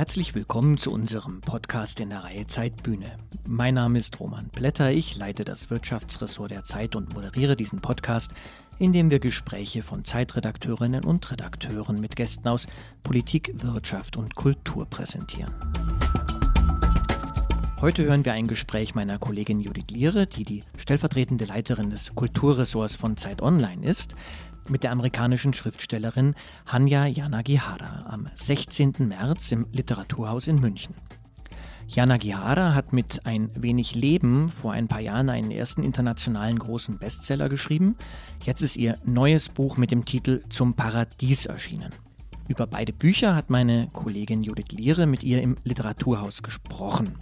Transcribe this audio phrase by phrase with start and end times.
[0.00, 3.18] Herzlich willkommen zu unserem Podcast in der Reihe Zeitbühne.
[3.46, 8.32] Mein Name ist Roman Blätter, ich leite das Wirtschaftsressort der Zeit und moderiere diesen Podcast,
[8.78, 12.66] in dem wir Gespräche von Zeitredakteurinnen und Redakteuren mit Gästen aus
[13.02, 15.52] Politik, Wirtschaft und Kultur präsentieren.
[17.82, 22.94] Heute hören wir ein Gespräch meiner Kollegin Judith Liere, die die stellvertretende Leiterin des Kulturressorts
[22.94, 24.14] von Zeit Online ist
[24.68, 26.34] mit der amerikanischen Schriftstellerin
[26.66, 28.94] Hanya Yanagihara am 16.
[28.98, 30.94] März im Literaturhaus in München.
[31.88, 37.48] Yanagihara hat mit Ein wenig Leben vor ein paar Jahren einen ersten internationalen großen Bestseller
[37.48, 37.96] geschrieben.
[38.44, 41.90] Jetzt ist ihr neues Buch mit dem Titel Zum Paradies erschienen.
[42.46, 47.16] Über beide Bücher hat meine Kollegin Judith Liere mit ihr im Literaturhaus gesprochen.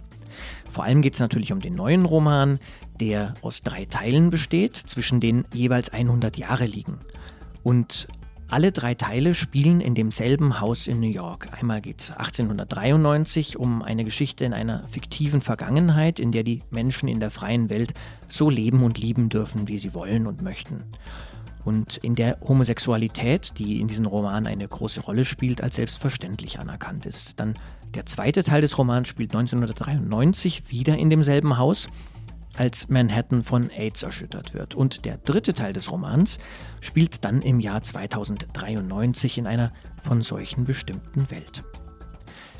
[0.69, 2.59] Vor allem geht es natürlich um den neuen Roman,
[2.99, 6.99] der aus drei Teilen besteht, zwischen denen jeweils 100 Jahre liegen.
[7.63, 8.07] Und
[8.51, 11.49] alle drei Teile spielen in demselben Haus in New York.
[11.51, 17.07] Einmal geht es 1893 um eine Geschichte in einer fiktiven Vergangenheit, in der die Menschen
[17.07, 17.93] in der freien Welt
[18.27, 20.83] so leben und lieben dürfen, wie sie wollen und möchten.
[21.63, 27.05] Und in der Homosexualität, die in diesem Roman eine große Rolle spielt, als selbstverständlich anerkannt
[27.05, 27.39] ist.
[27.39, 27.53] Dann
[27.93, 31.87] der zweite Teil des Romans spielt 1993 wieder in demselben Haus
[32.59, 34.75] als Manhattan von AIDS erschüttert wird.
[34.75, 36.39] Und der dritte Teil des Romans
[36.81, 41.63] spielt dann im Jahr 2093 in einer von solchen bestimmten Welt.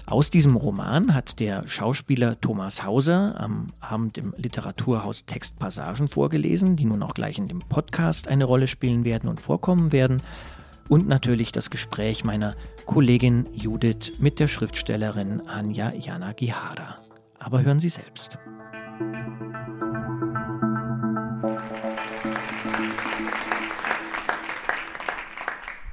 [0.06, 6.86] Aus diesem Roman hat der Schauspieler Thomas Hauser am Abend im Literaturhaus Textpassagen vorgelesen, die
[6.86, 10.22] nun auch gleich in dem Podcast eine Rolle spielen werden und vorkommen werden.
[10.88, 16.96] Und natürlich das Gespräch meiner Kollegin Judith mit der Schriftstellerin Anja Jana Gihara.
[17.38, 18.40] Aber hören Sie selbst.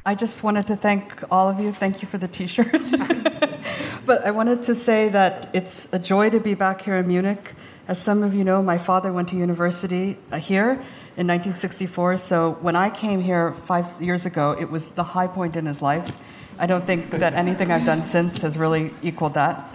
[0.09, 1.73] I just wanted to thank all of you.
[1.73, 2.71] Thank you for the t shirt.
[4.07, 7.55] but I wanted to say that it's a joy to be back here in Munich.
[7.89, 10.75] As some of you know, my father went to university uh, here
[11.17, 12.19] in 1964.
[12.19, 15.83] So when I came here five years ago, it was the high point in his
[15.83, 16.17] life.
[16.57, 19.69] I don't think that anything I've done since has really equaled that.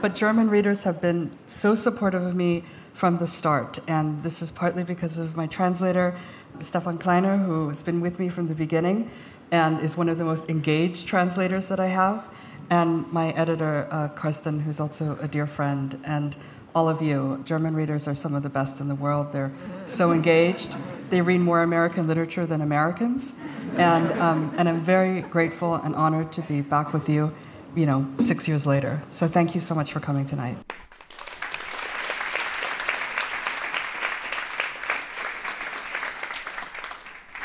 [0.00, 2.64] But German readers have been so supportive of me
[2.94, 3.80] from the start.
[3.86, 6.18] And this is partly because of my translator,
[6.60, 9.10] Stefan Kleiner, who has been with me from the beginning
[9.50, 12.28] and is one of the most engaged translators that I have,
[12.70, 16.36] and my editor, uh, Karsten, who's also a dear friend, and
[16.74, 17.40] all of you.
[17.44, 19.32] German readers are some of the best in the world.
[19.32, 19.52] They're
[19.86, 20.74] so engaged.
[21.10, 23.34] They read more American literature than Americans.
[23.76, 27.32] And, um, and I'm very grateful and honored to be back with you,
[27.76, 29.02] you know, six years later.
[29.12, 30.56] So thank you so much for coming tonight.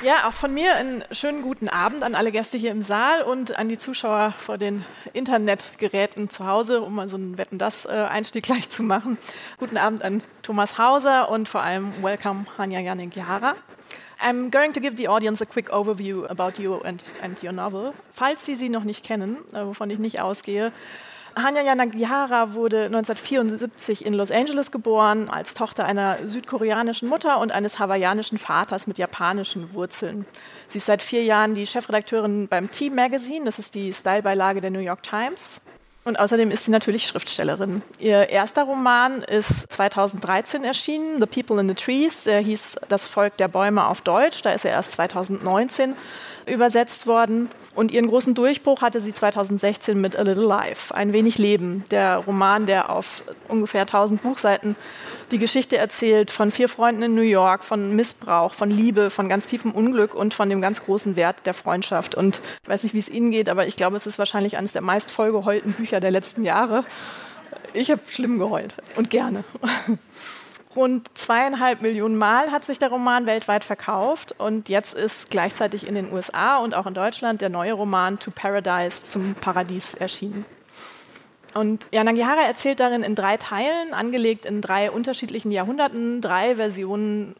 [0.01, 3.57] Ja, auch von mir einen schönen guten Abend an alle Gäste hier im Saal und
[3.57, 8.43] an die Zuschauer vor den Internetgeräten zu Hause, um mal so einen Wetten das Einstieg
[8.45, 9.17] gleich zu machen.
[9.57, 13.55] Guten Abend an Thomas Hauser und vor allem welcome Hanya Janik Yara.
[14.21, 17.93] I'm going to give the audience a quick overview about you and, and your novel.
[18.13, 20.71] Falls Sie sie noch nicht kennen, wovon ich nicht ausgehe,
[21.43, 27.79] Hanya Yanagihara wurde 1974 in Los Angeles geboren, als Tochter einer südkoreanischen Mutter und eines
[27.79, 30.25] hawaiianischen Vaters mit japanischen Wurzeln.
[30.67, 34.71] Sie ist seit vier Jahren die Chefredakteurin beim Team Magazine, das ist die Stylebeilage der
[34.71, 35.61] New York Times.
[36.05, 37.81] Und außerdem ist sie natürlich Schriftstellerin.
[37.99, 42.23] Ihr erster Roman ist 2013 erschienen, The People in the Trees.
[42.23, 44.41] Der hieß Das Volk der Bäume auf Deutsch.
[44.41, 45.95] Da ist er erst 2019
[46.45, 47.49] übersetzt worden.
[47.75, 52.17] Und ihren großen Durchbruch hatte sie 2016 mit A Little Life, ein wenig Leben, der
[52.17, 54.75] Roman, der auf ungefähr 1000 Buchseiten
[55.31, 59.45] die Geschichte erzählt von vier Freunden in New York, von Missbrauch, von Liebe, von ganz
[59.45, 62.15] tiefem Unglück und von dem ganz großen Wert der Freundschaft.
[62.15, 64.71] Und ich weiß nicht, wie es Ihnen geht, aber ich glaube, es ist wahrscheinlich eines
[64.71, 66.83] der meist vollgeheulten Bücher der letzten Jahre.
[67.73, 69.43] Ich habe schlimm geheult und gerne.
[70.75, 75.95] Rund zweieinhalb Millionen Mal hat sich der Roman weltweit verkauft und jetzt ist gleichzeitig in
[75.95, 80.45] den USA und auch in Deutschland der neue Roman To Paradise zum Paradies erschienen.
[81.55, 87.35] Und Yanagihara erzählt darin in drei Teilen, angelegt in drei unterschiedlichen Jahrhunderten, drei Versionen,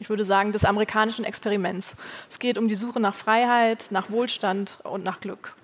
[0.00, 1.94] ich würde sagen, des amerikanischen Experiments.
[2.28, 5.54] Es geht um die Suche nach Freiheit, nach Wohlstand und nach Glück.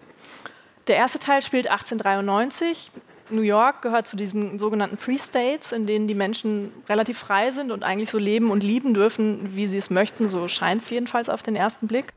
[0.86, 2.92] Der erste Teil spielt 1893.
[3.30, 7.70] New York gehört zu diesen sogenannten Free States, in denen die Menschen relativ frei sind
[7.70, 10.28] und eigentlich so leben und lieben dürfen, wie sie es möchten.
[10.28, 12.12] So scheint es jedenfalls auf den ersten Blick.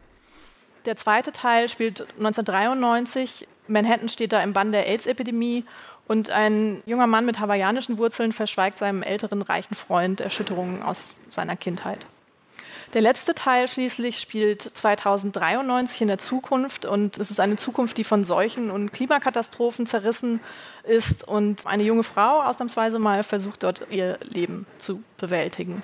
[0.85, 3.47] Der zweite Teil spielt 1993.
[3.67, 5.63] Manhattan steht da im Bann der AIDS-Epidemie
[6.07, 11.55] und ein junger Mann mit hawaiianischen Wurzeln verschweigt seinem älteren reichen Freund Erschütterungen aus seiner
[11.55, 12.05] Kindheit.
[12.93, 18.03] Der letzte Teil schließlich spielt 2093 in der Zukunft und es ist eine Zukunft, die
[18.03, 20.39] von Seuchen und Klimakatastrophen zerrissen
[20.83, 25.83] ist und eine junge Frau ausnahmsweise mal versucht dort ihr Leben zu bewältigen.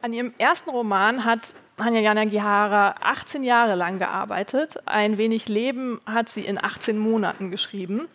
[0.00, 4.76] An ihrem ersten Roman hat Hanya Yanagihara 18 Jahre lang gearbeitet.
[4.86, 8.08] Ein wenig Leben hat sie in 18 Monaten geschrieben.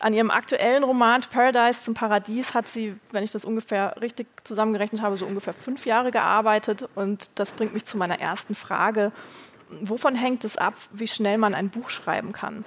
[0.00, 5.02] An ihrem aktuellen Roman Paradise zum Paradies hat sie, wenn ich das ungefähr richtig zusammengerechnet
[5.02, 6.88] habe, so ungefähr fünf Jahre gearbeitet.
[6.94, 9.10] Und das bringt mich zu meiner ersten Frage.
[9.82, 12.64] Wovon hängt es ab, wie schnell man ein Buch schreiben kann?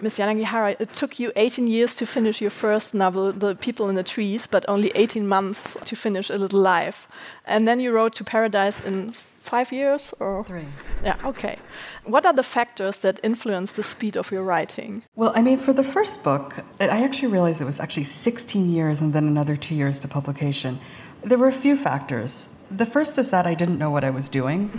[0.00, 3.96] Miss Yanagihara, it took you 18 years to finish your first novel, The People in
[3.96, 7.06] the Trees, but only 18 months to finish A Little Life.
[7.46, 9.12] And then you wrote To Paradise in
[9.44, 10.66] five years or Three.
[11.04, 11.56] Yeah, okay.
[12.04, 15.02] What are the factors that influence the speed of your writing?
[15.16, 19.00] Well, I mean, for the first book, I actually realized it was actually 16 years
[19.00, 20.80] and then another two years to publication.
[21.22, 22.48] There were a few factors.
[22.70, 24.70] The first is that I didn't know what I was doing,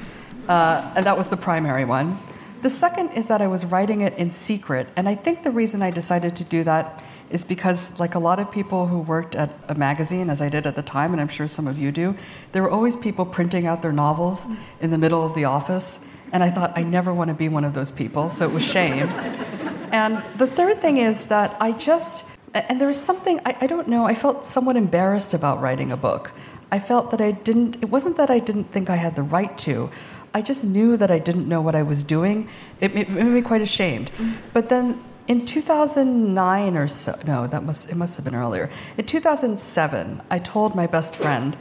[0.48, 2.20] uh, and that was the primary one.
[2.62, 5.84] The second is that I was writing it in secret, and I think the reason
[5.84, 9.52] I decided to do that is because, like a lot of people who worked at
[9.68, 12.16] a magazine, as I did at the time, and I'm sure some of you do,
[12.52, 14.48] there were always people printing out their novels
[14.82, 16.00] in the middle of the office.
[16.32, 18.64] And I thought, I never want to be one of those people, so it was
[18.64, 19.10] shame.
[19.92, 23.88] and the third thing is that I just, and there was something, I, I don't
[23.88, 26.32] know, I felt somewhat embarrassed about writing a book.
[26.72, 29.56] I felt that I didn't, it wasn't that I didn't think I had the right
[29.60, 29.90] to,
[30.36, 32.50] I just knew that I didn't know what I was doing.
[32.82, 34.12] It, it made me quite ashamed.
[34.18, 34.36] Mm.
[34.52, 38.70] But then in 2009 or so, no, that must it must have been earlier.
[38.98, 41.58] In 2007, I told my best friend,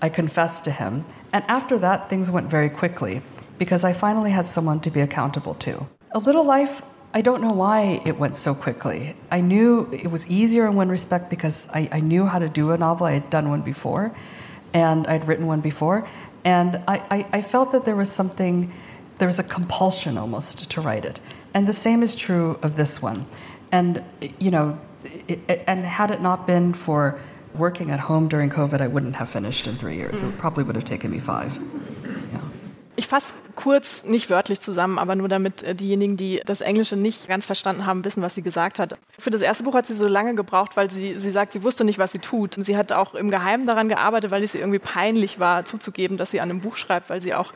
[0.00, 3.22] I confessed to him, and after that, things went very quickly
[3.58, 5.86] because I finally had someone to be accountable to.
[6.12, 6.82] A Little Life.
[7.14, 9.14] I don't know why it went so quickly.
[9.30, 12.70] I knew it was easier in one respect because I, I knew how to do
[12.70, 13.06] a novel.
[13.06, 14.14] I had done one before,
[14.72, 16.08] and I'd written one before,
[16.44, 18.72] and I, I, I felt that there was something,
[19.18, 21.20] there was a compulsion almost to write it.
[21.54, 23.26] And the same is true of this one.
[23.70, 24.04] And,
[24.38, 24.78] you know,
[25.28, 27.20] it, it, and had it not been for
[27.54, 30.22] working at home during COVID, I wouldn't have finished in three years.
[30.22, 31.58] It probably would have taken me five.
[33.02, 37.26] Ich fasse kurz, nicht wörtlich zusammen, aber nur damit äh, diejenigen, die das Englische nicht
[37.26, 38.96] ganz verstanden haben, wissen, was sie gesagt hat.
[39.18, 41.82] Für das erste Buch hat sie so lange gebraucht, weil sie, sie sagt, sie wusste
[41.82, 42.54] nicht, was sie tut.
[42.56, 46.30] Sie hat auch im Geheimen daran gearbeitet, weil es ihr irgendwie peinlich war, zuzugeben, dass
[46.30, 47.52] sie an einem Buch schreibt, weil sie auch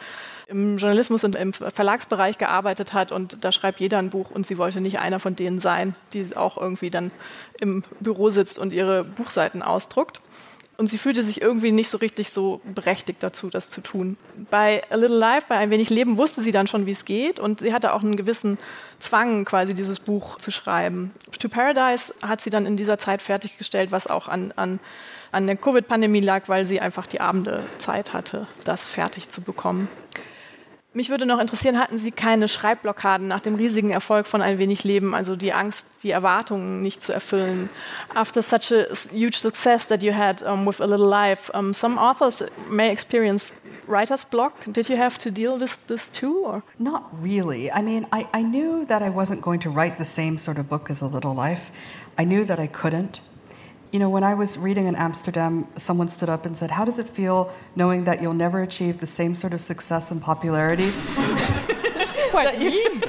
[0.48, 4.58] im Journalismus und im Verlagsbereich gearbeitet hat und da schreibt jeder ein Buch und sie
[4.58, 7.12] wollte nicht einer von denen sein, die auch irgendwie dann
[7.60, 10.20] im Büro sitzt und ihre Buchseiten ausdruckt.
[10.78, 14.18] Und sie fühlte sich irgendwie nicht so richtig so berechtigt dazu, das zu tun.
[14.50, 17.40] Bei A Little Life, bei Ein wenig Leben, wusste sie dann schon, wie es geht.
[17.40, 18.58] Und sie hatte auch einen gewissen
[18.98, 21.12] Zwang, quasi dieses Buch zu schreiben.
[21.38, 24.78] To Paradise hat sie dann in dieser Zeit fertiggestellt, was auch an, an,
[25.32, 29.88] an der Covid-Pandemie lag, weil sie einfach die Abende Zeit hatte, das fertig zu bekommen.
[30.96, 34.82] Mich würde noch interessieren, hatten Sie keine Schreibblockaden nach dem riesigen Erfolg von Ein wenig
[34.82, 37.68] Leben, also die Angst, die Erwartungen nicht zu erfüllen?
[38.14, 42.00] After such a huge success that you had um, with A Little Life, um, some
[42.00, 43.54] authors may experience
[43.86, 44.54] writer's block.
[44.64, 46.46] Did you have to deal with this too?
[46.46, 46.62] Or?
[46.78, 47.70] Not really.
[47.70, 50.66] I mean, I, I knew that I wasn't going to write the same sort of
[50.66, 51.72] book as A Little Life.
[52.16, 53.20] I knew that I couldn't.
[53.96, 56.98] You know, when I was reading in Amsterdam, someone stood up and said, How does
[56.98, 60.90] it feel knowing that you'll never achieve the same sort of success and popularity?
[61.94, 63.00] this is quite mean.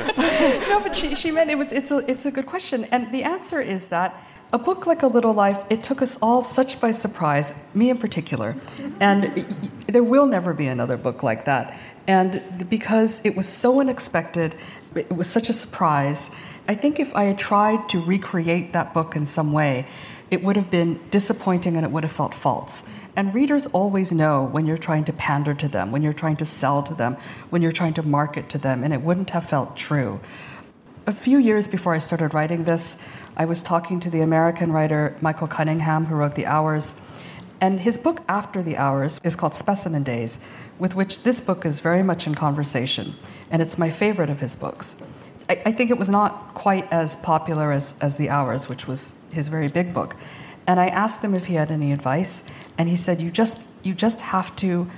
[0.70, 2.86] no, but she, she meant it was, it's, a, it's a good question.
[2.86, 4.18] And the answer is that
[4.54, 7.98] a book like A Little Life, it took us all such by surprise, me in
[7.98, 8.56] particular.
[9.02, 9.46] And
[9.88, 11.78] there will never be another book like that.
[12.08, 14.56] And because it was so unexpected,
[14.96, 16.32] it was such a surprise.
[16.70, 19.86] I think if I had tried to recreate that book in some way,
[20.30, 22.84] it would have been disappointing and it would have felt false.
[23.16, 26.46] And readers always know when you're trying to pander to them, when you're trying to
[26.46, 27.18] sell to them,
[27.50, 30.20] when you're trying to market to them, and it wouldn't have felt true.
[31.08, 33.02] A few years before I started writing this,
[33.38, 36.96] I was talking to the American writer Michael Cunningham, who wrote The Hours.
[37.62, 40.40] And his book After the Hours is called Specimen Days,
[40.78, 43.16] with which this book is very much in conversation.
[43.50, 45.02] And it's my favorite of his books.
[45.50, 49.18] I, I think it was not quite as popular as, as The Hours, which was
[49.32, 50.16] his very big book.
[50.66, 52.44] And I asked him if he had any advice,
[52.78, 54.90] and he said, You just, you just have to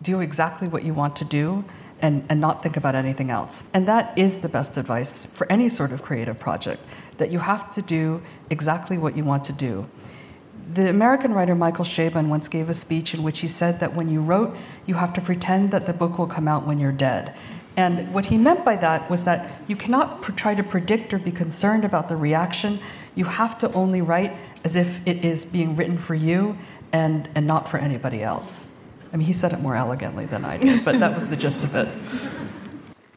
[0.00, 1.64] do exactly what you want to do
[2.00, 3.68] and, and not think about anything else.
[3.74, 6.82] And that is the best advice for any sort of creative project
[7.18, 9.88] that you have to do exactly what you want to do.
[10.72, 14.08] The American writer Michael Chabon once gave a speech in which he said that when
[14.08, 17.34] you wrote, you have to pretend that the book will come out when you're dead.
[17.78, 21.18] And what he meant by that was that you cannot pr- try to predict or
[21.20, 22.80] be concerned about the reaction.
[23.14, 26.58] You have to only write as if it is being written for you
[26.92, 28.74] and, and not for anybody else.
[29.12, 31.62] I mean, he said it more elegantly than I did, but that was the gist
[31.62, 31.86] of it.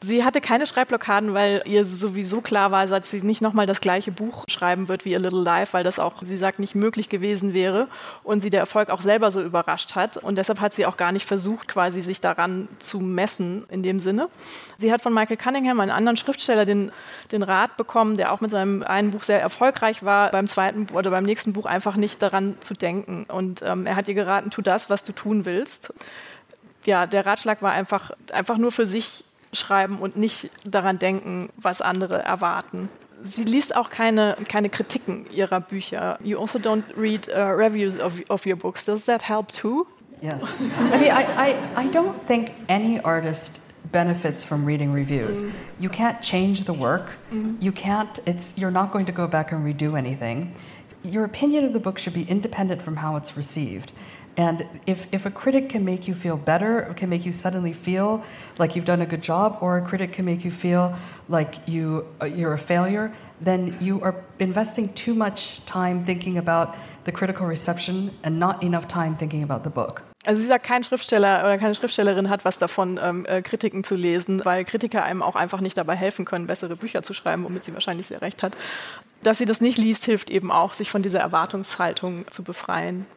[0.03, 4.12] Sie hatte keine Schreibblockaden, weil ihr sowieso klar war, dass sie nicht nochmal das gleiche
[4.12, 7.53] Buch schreiben wird wie A Little Life, weil das auch, sie sagt, nicht möglich gewesen
[7.53, 7.88] wäre
[8.24, 10.17] und sie der Erfolg auch selber so überrascht hat.
[10.17, 14.00] Und deshalb hat sie auch gar nicht versucht, quasi sich daran zu messen in dem
[14.00, 14.29] Sinne.
[14.79, 16.91] Sie hat von Michael Cunningham, einem anderen Schriftsteller, den,
[17.31, 21.12] den Rat bekommen, der auch mit seinem einen Buch sehr erfolgreich war, beim zweiten oder
[21.12, 23.25] beim nächsten Buch einfach nicht daran zu denken.
[23.27, 25.93] Und ähm, er hat ihr geraten, tu das, was du tun willst.
[26.86, 31.81] Ja, der Ratschlag war einfach, einfach nur für sich schreiben und nicht daran denken, was
[31.81, 32.89] andere erwarten.
[33.24, 36.17] Sie liest auch keine, keine Kritiken ihrer Bücher.
[36.24, 38.86] You also don't read uh, reviews of, of your books.
[38.86, 39.86] Does that help too?
[40.22, 40.58] Yes.
[40.60, 43.60] I mean, I, I, I don't think any artist
[43.91, 45.43] benefits from reading reviews.
[45.43, 45.51] Mm.
[45.79, 47.17] You can't change the work.
[47.31, 47.62] Mm.
[47.62, 50.53] You can't, it's, you're not going to go back and redo anything.
[51.03, 53.93] Your opinion of the book should be independent from how it's received.
[54.38, 58.23] And if, if a critic can make you feel better, can make you suddenly feel
[58.57, 60.95] like you've done a good job, or a critic can make you feel
[61.27, 63.11] like you, uh, you're a failure,
[63.41, 68.88] then you are investing too much time thinking about the critical reception and not enough
[68.88, 70.03] time thinking about the book.
[70.23, 73.95] Also sie sagt, kein Schriftsteller oder keine Schriftstellerin hat was davon, ähm, äh, Kritiken zu
[73.95, 77.63] lesen, weil Kritiker einem auch einfach nicht dabei helfen können, bessere Bücher zu schreiben, womit
[77.63, 78.55] sie wahrscheinlich sehr recht hat.
[79.23, 83.07] Dass sie das nicht liest, hilft eben auch, sich von dieser Erwartungshaltung zu befreien.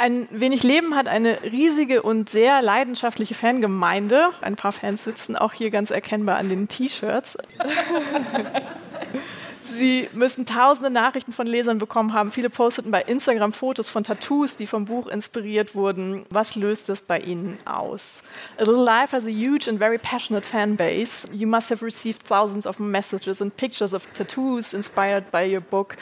[0.00, 4.30] Ein wenig Leben hat eine riesige und sehr leidenschaftliche Fangemeinde.
[4.40, 7.36] Ein paar Fans sitzen auch hier ganz erkennbar an den T-Shirts.
[9.62, 12.30] Sie müssen tausende Nachrichten von Lesern bekommen haben.
[12.30, 16.24] Viele posteten bei Instagram Fotos von Tattoos, die vom Buch inspiriert wurden.
[16.30, 18.22] Was löst das bei Ihnen aus?
[18.56, 21.28] A Little Life has a huge and very passionate fan base.
[21.30, 25.96] You must have received thousands of messages and pictures of tattoos inspired by your book.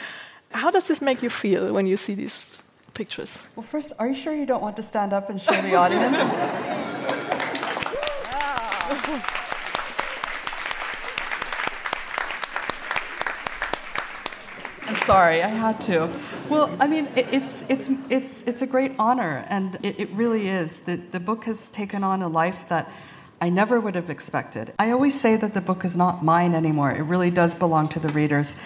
[0.53, 2.63] How does this make you feel when you see these
[2.99, 3.47] pictures.
[3.55, 6.17] Well, first, are you sure you don't want to stand up and show the audience?
[14.85, 16.11] I'm sorry, I had to.
[16.49, 20.49] Well, I mean, it, it's, it's, it's, it's a great honor, and it, it really
[20.49, 20.81] is.
[20.81, 22.91] The, the book has taken on a life that
[23.39, 24.73] I never would have expected.
[24.77, 27.99] I always say that the book is not mine anymore, it really does belong to
[28.01, 28.57] the readers.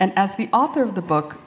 [0.00, 1.42] And as the author of the book,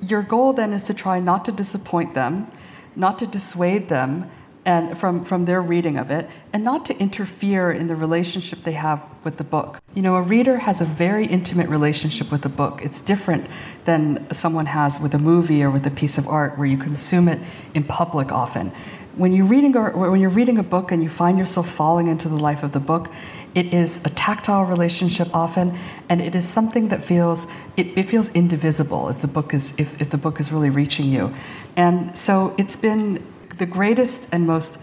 [0.00, 2.50] your goal then is to try not to disappoint them,
[2.96, 4.30] not to dissuade them
[4.64, 8.72] and from, from their reading of it, and not to interfere in the relationship they
[8.72, 9.80] have with the book.
[9.94, 12.82] You know, a reader has a very intimate relationship with the book.
[12.84, 13.46] It's different
[13.84, 17.28] than someone has with a movie or with a piece of art where you consume
[17.28, 17.38] it
[17.72, 18.72] in public often.
[19.16, 22.28] When you're reading a, when you're reading a book and you find yourself falling into
[22.28, 23.10] the life of the book,
[23.58, 25.76] it is a tactile relationship often,
[26.08, 30.00] and it is something that feels it, it feels indivisible if the book is if,
[30.00, 31.34] if the book is really reaching you.
[31.76, 33.20] And so it's been
[33.58, 34.78] the greatest and most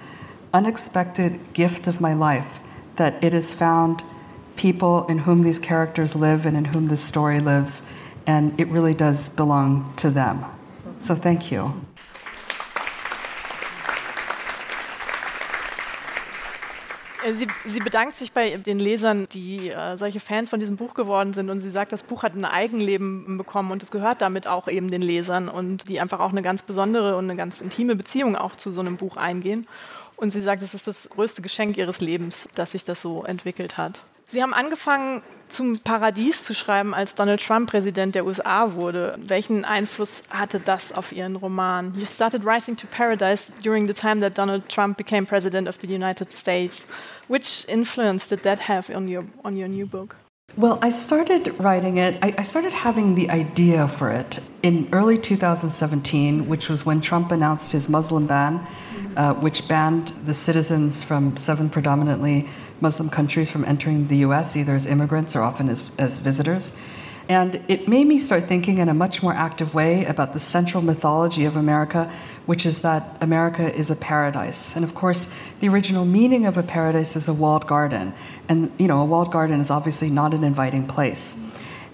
[0.53, 2.59] unexpected gift of my life
[2.97, 4.03] that it has found
[4.57, 7.83] people in whom these characters live and in whom this story lives,
[8.27, 10.43] and it really does belong to them.
[10.99, 11.84] So thank you.
[17.33, 21.33] Sie, sie, bedankt sich bei den Lesern, die äh, solche Fans von diesem Buch geworden
[21.33, 24.67] sind und sie sagt, das Buch hat ein Eigenleben bekommen und es gehört damit auch
[24.67, 28.35] eben den Lesern und die einfach auch eine ganz besondere und eine ganz intime Beziehung
[28.35, 29.67] auch zu so einem Buch eingehen.
[30.17, 33.77] Und sie sagt, es ist das größte Geschenk ihres Lebens, dass sich das so entwickelt
[33.77, 34.01] hat.
[34.27, 39.15] Sie haben angefangen, zum Paradies zu schreiben, als Donald Trump Präsident der USA wurde.
[39.19, 41.93] Welchen Einfluss hatte das auf Ihren Roman?
[41.95, 45.87] You started writing to Paradise during the time that Donald Trump became President of the
[45.87, 46.85] United States.
[47.27, 50.15] Which influence did that have on your, on your new book?
[50.57, 55.17] Well, I started writing it, I, I, started having the idea for it in early
[55.17, 58.65] 2017, which was when Trump announced his Muslim ban,
[59.17, 62.47] uh, which banned the citizens from seven predominantly
[62.81, 66.73] Muslim countries from entering the US, either as immigrants or often as, as visitors.
[67.27, 70.83] And it made me start thinking in a much more active way about the central
[70.83, 72.11] mythology of America,
[72.45, 74.75] which is that America is a paradise.
[74.75, 78.13] And of course, the original meaning of a paradise is a walled garden.
[78.47, 81.43] And, you know, a walled garden is obviously not an inviting place.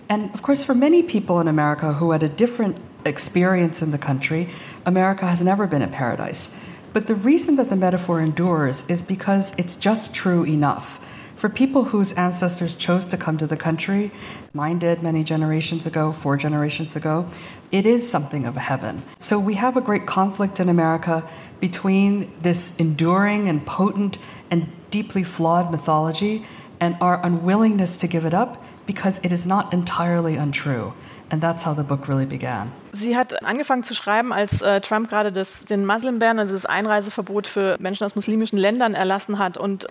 [0.09, 3.97] And of course, for many people in America who had a different experience in the
[3.97, 4.50] country,
[4.85, 6.53] America has never been a paradise.
[6.93, 11.00] But the reason that the metaphor endures is because it's just true enough.
[11.38, 14.12] For people whose ancestors chose to come to the country,
[14.53, 17.27] mine did many generations ago, four generations ago,
[17.71, 19.03] it is something of a heaven.
[19.17, 21.27] So we have a great conflict in America
[21.60, 24.19] between this enduring and potent
[24.51, 26.45] and deeply flawed mythology
[26.79, 30.93] and our unwillingness to give it up because it is not entirely untrue.
[31.31, 32.71] And that's how the book really began.
[32.91, 37.47] Sie hat angefangen zu schreiben, als äh, Trump gerade das, den Muslim-Ban, also das Einreiseverbot
[37.47, 39.57] für Menschen aus muslimischen Ländern erlassen hat.
[39.57, 39.88] Und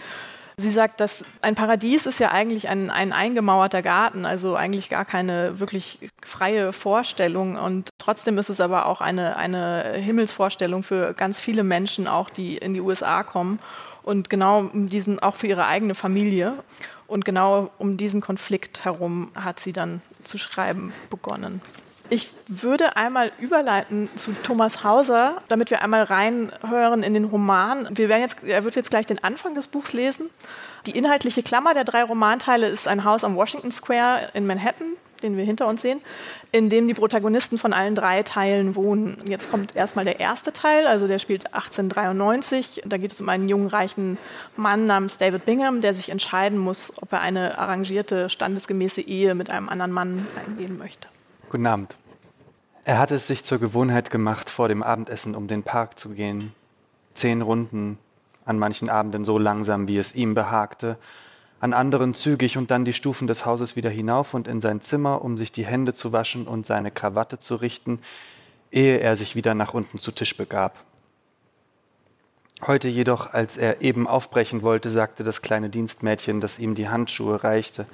[0.59, 5.07] sie sagt, dass ein Paradies ist ja eigentlich ein, ein eingemauerter Garten, also eigentlich gar
[5.07, 7.57] keine wirklich freie Vorstellung.
[7.57, 12.59] Und trotzdem ist es aber auch eine, eine Himmelsvorstellung für ganz viele Menschen, auch die
[12.59, 13.61] in die USA kommen.
[14.03, 16.55] Und genau diesen, auch für ihre eigene Familie.
[17.11, 21.61] Und genau um diesen Konflikt herum hat sie dann zu schreiben begonnen.
[22.09, 27.89] Ich würde einmal überleiten zu Thomas Hauser, damit wir einmal reinhören in den Roman.
[27.91, 30.31] Wir werden jetzt, er wird jetzt gleich den Anfang des Buchs lesen.
[30.87, 35.37] Die inhaltliche Klammer der drei Romanteile ist ein Haus am Washington Square in Manhattan, den
[35.37, 36.01] wir hinter uns sehen,
[36.53, 39.19] in dem die Protagonisten von allen drei Teilen wohnen.
[39.27, 42.83] Jetzt kommt erstmal der erste Teil, also der spielt 1893.
[42.87, 44.19] Da geht es um einen jungen, reichen
[44.57, 49.51] Mann namens David Bingham, der sich entscheiden muss, ob er eine arrangierte, standesgemäße Ehe mit
[49.51, 51.09] einem anderen Mann eingehen möchte.
[51.49, 51.97] Guten Abend.
[52.85, 56.53] Er hatte es sich zur Gewohnheit gemacht, vor dem Abendessen um den Park zu gehen.
[57.15, 57.99] Zehn Runden,
[58.45, 60.97] an manchen Abenden so langsam, wie es ihm behagte,
[61.61, 65.23] an anderen zügig und dann die Stufen des Hauses wieder hinauf und in sein Zimmer,
[65.23, 68.01] um sich die Hände zu waschen und seine Krawatte zu richten,
[68.71, 70.83] ehe er sich wieder nach unten zu Tisch begab.
[72.67, 77.43] Heute jedoch, als er eben aufbrechen wollte, sagte das kleine Dienstmädchen, das ihm die Handschuhe
[77.45, 77.87] reichte.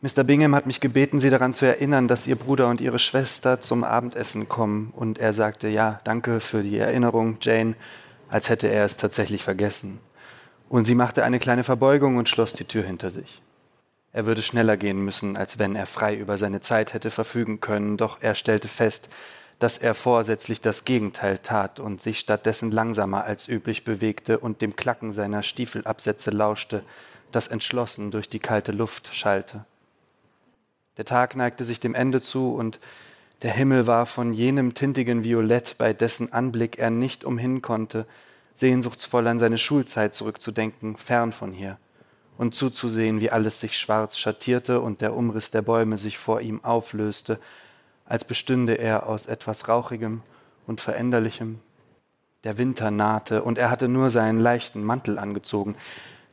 [0.00, 0.24] Mr.
[0.24, 3.84] Bingham hat mich gebeten, Sie daran zu erinnern, dass Ihr Bruder und Ihre Schwester zum
[3.84, 4.92] Abendessen kommen.
[4.96, 7.76] Und er sagte, ja, danke für die Erinnerung, Jane,
[8.28, 10.00] als hätte er es tatsächlich vergessen
[10.72, 13.42] und sie machte eine kleine Verbeugung und schloss die Tür hinter sich.
[14.14, 17.98] Er würde schneller gehen müssen, als wenn er frei über seine Zeit hätte verfügen können,
[17.98, 19.10] doch er stellte fest,
[19.58, 24.74] dass er vorsätzlich das Gegenteil tat und sich stattdessen langsamer als üblich bewegte und dem
[24.74, 26.82] Klacken seiner Stiefelabsätze lauschte,
[27.32, 29.66] das entschlossen durch die kalte Luft schallte.
[30.96, 32.80] Der Tag neigte sich dem Ende zu und
[33.42, 38.06] der Himmel war von jenem tintigen Violett, bei dessen Anblick er nicht umhin konnte,
[38.54, 41.78] sehnsuchtsvoll an seine Schulzeit zurückzudenken, fern von hier,
[42.38, 46.64] und zuzusehen, wie alles sich schwarz schattierte und der Umriss der Bäume sich vor ihm
[46.64, 47.38] auflöste,
[48.04, 50.22] als bestünde er aus etwas Rauchigem
[50.66, 51.60] und Veränderlichem.
[52.44, 55.76] Der Winter nahte, und er hatte nur seinen leichten Mantel angezogen.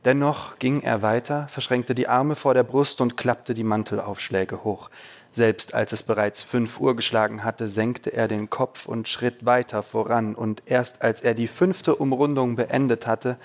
[0.05, 4.89] Dennoch ging er weiter, verschränkte die Arme vor der Brust und klappte die Mantelaufschläge hoch.
[5.31, 9.83] Selbst als es bereits fünf Uhr geschlagen hatte, senkte er den Kopf und schritt weiter
[9.83, 13.37] voran, und erst als er die fünfte Umrundung beendet hatte,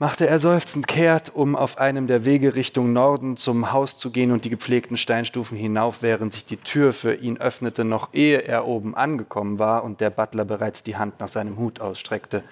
[0.00, 4.32] machte er seufzend kehrt, um auf einem der Wege Richtung Norden zum Haus zu gehen
[4.32, 8.66] und die gepflegten Steinstufen hinauf, während sich die Tür für ihn öffnete, noch ehe er
[8.66, 12.42] oben angekommen war und der Butler bereits die Hand nach seinem Hut ausstreckte.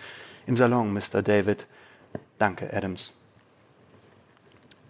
[0.47, 1.23] Im Salon, Mr.
[1.23, 1.67] David.
[2.39, 3.18] Danke, Adams.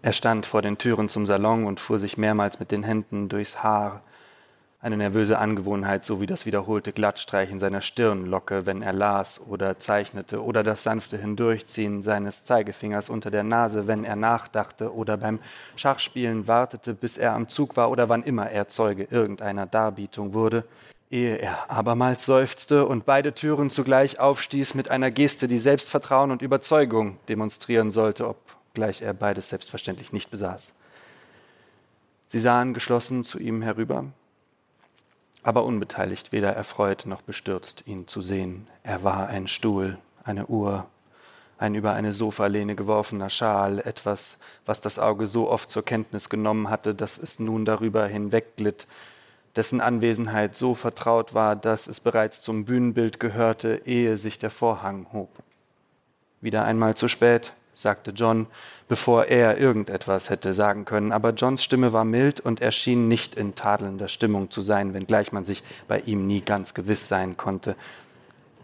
[0.00, 3.64] Er stand vor den Türen zum Salon und fuhr sich mehrmals mit den Händen durchs
[3.64, 4.02] Haar.
[4.80, 10.62] Eine nervöse Angewohnheit sowie das wiederholte Glattstreichen seiner Stirnlocke, wenn er las oder zeichnete, oder
[10.62, 15.40] das sanfte Hindurchziehen seines Zeigefingers unter der Nase, wenn er nachdachte oder beim
[15.74, 20.62] Schachspielen wartete, bis er am Zug war oder wann immer er Zeuge irgendeiner Darbietung wurde,
[21.10, 26.40] ehe er abermals seufzte und beide Türen zugleich aufstieß mit einer Geste, die Selbstvertrauen und
[26.40, 30.72] Überzeugung demonstrieren sollte, ob obgleich er beides selbstverständlich nicht besaß.
[32.28, 34.04] Sie sahen geschlossen zu ihm herüber,
[35.42, 38.68] aber unbeteiligt, weder erfreut noch bestürzt, ihn zu sehen.
[38.84, 40.86] Er war ein Stuhl, eine Uhr,
[41.58, 46.70] ein über eine Sofalehne geworfener Schal, etwas, was das Auge so oft zur Kenntnis genommen
[46.70, 48.86] hatte, dass es nun darüber hinwegglitt,
[49.56, 55.08] dessen Anwesenheit so vertraut war, dass es bereits zum Bühnenbild gehörte, ehe sich der Vorhang
[55.12, 55.30] hob.
[56.40, 58.48] Wieder einmal zu spät, sagte John,
[58.88, 63.36] bevor er irgendetwas hätte sagen können, aber Johns Stimme war mild und er schien nicht
[63.36, 67.76] in tadelnder Stimmung zu sein, wenngleich man sich bei ihm nie ganz gewiss sein konnte.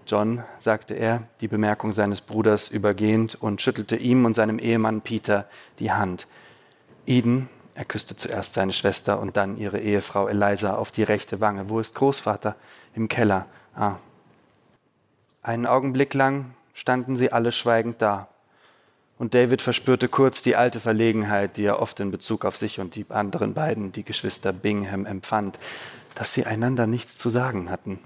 [0.07, 5.47] John, sagte er, die Bemerkung seines Bruders übergehend und schüttelte ihm und seinem Ehemann Peter
[5.79, 6.27] die Hand.
[7.07, 11.69] Eden, er küsste zuerst seine Schwester und dann ihre Ehefrau Eliza auf die rechte Wange.
[11.69, 12.57] Wo ist Großvater?
[12.95, 13.47] Im Keller.
[13.75, 13.97] Ah.
[15.43, 18.29] Einen Augenblick lang standen sie alle schweigend da.
[19.19, 22.97] Und David verspürte kurz die alte Verlegenheit, die er oft in Bezug auf sich und
[22.97, 25.59] die anderen beiden, die Geschwister Bingham, empfand,
[26.15, 28.01] dass sie einander nichts zu sagen hatten.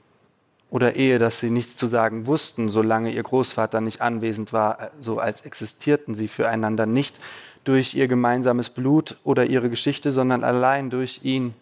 [0.70, 5.18] Oder ehe, dass sie nichts zu sagen wussten, solange ihr Großvater nicht anwesend war, so
[5.18, 7.18] als existierten sie füreinander nicht
[7.64, 11.54] durch ihr gemeinsames Blut oder ihre Geschichte, sondern allein durch ihn.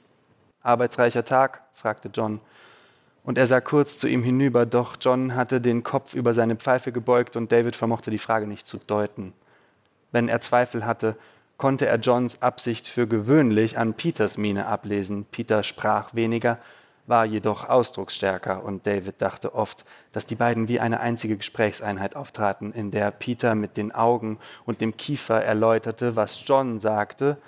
[0.62, 1.62] Arbeitsreicher Tag?
[1.72, 2.40] fragte John.
[3.26, 6.92] Und er sah kurz zu ihm hinüber, doch John hatte den Kopf über seine Pfeife
[6.92, 9.32] gebeugt und David vermochte die Frage nicht zu deuten.
[10.12, 11.16] Wenn er Zweifel hatte,
[11.56, 15.26] konnte er Johns Absicht für gewöhnlich an Peters Miene ablesen.
[15.32, 16.58] Peter sprach weniger,
[17.08, 22.72] war jedoch ausdrucksstärker und David dachte oft, dass die beiden wie eine einzige Gesprächseinheit auftraten,
[22.72, 27.38] in der Peter mit den Augen und dem Kiefer erläuterte, was John sagte,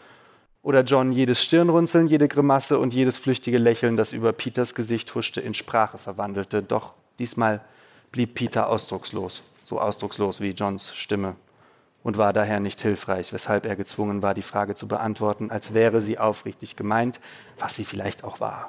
[0.69, 5.41] oder John jedes Stirnrunzeln, jede Grimasse und jedes flüchtige Lächeln, das über Peters Gesicht huschte,
[5.41, 6.63] in Sprache verwandelte.
[6.63, 7.63] Doch diesmal
[8.13, 11.37] blieb Peter ausdruckslos, so ausdruckslos wie Johns Stimme,
[12.03, 16.03] und war daher nicht hilfreich, weshalb er gezwungen war, die Frage zu beantworten, als wäre
[16.03, 17.19] sie aufrichtig gemeint,
[17.59, 18.69] was sie vielleicht auch war.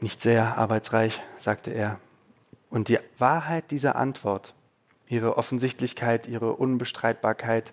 [0.00, 1.98] Nicht sehr arbeitsreich, sagte er.
[2.68, 4.52] Und die Wahrheit dieser Antwort,
[5.08, 7.72] ihre Offensichtlichkeit, ihre Unbestreitbarkeit,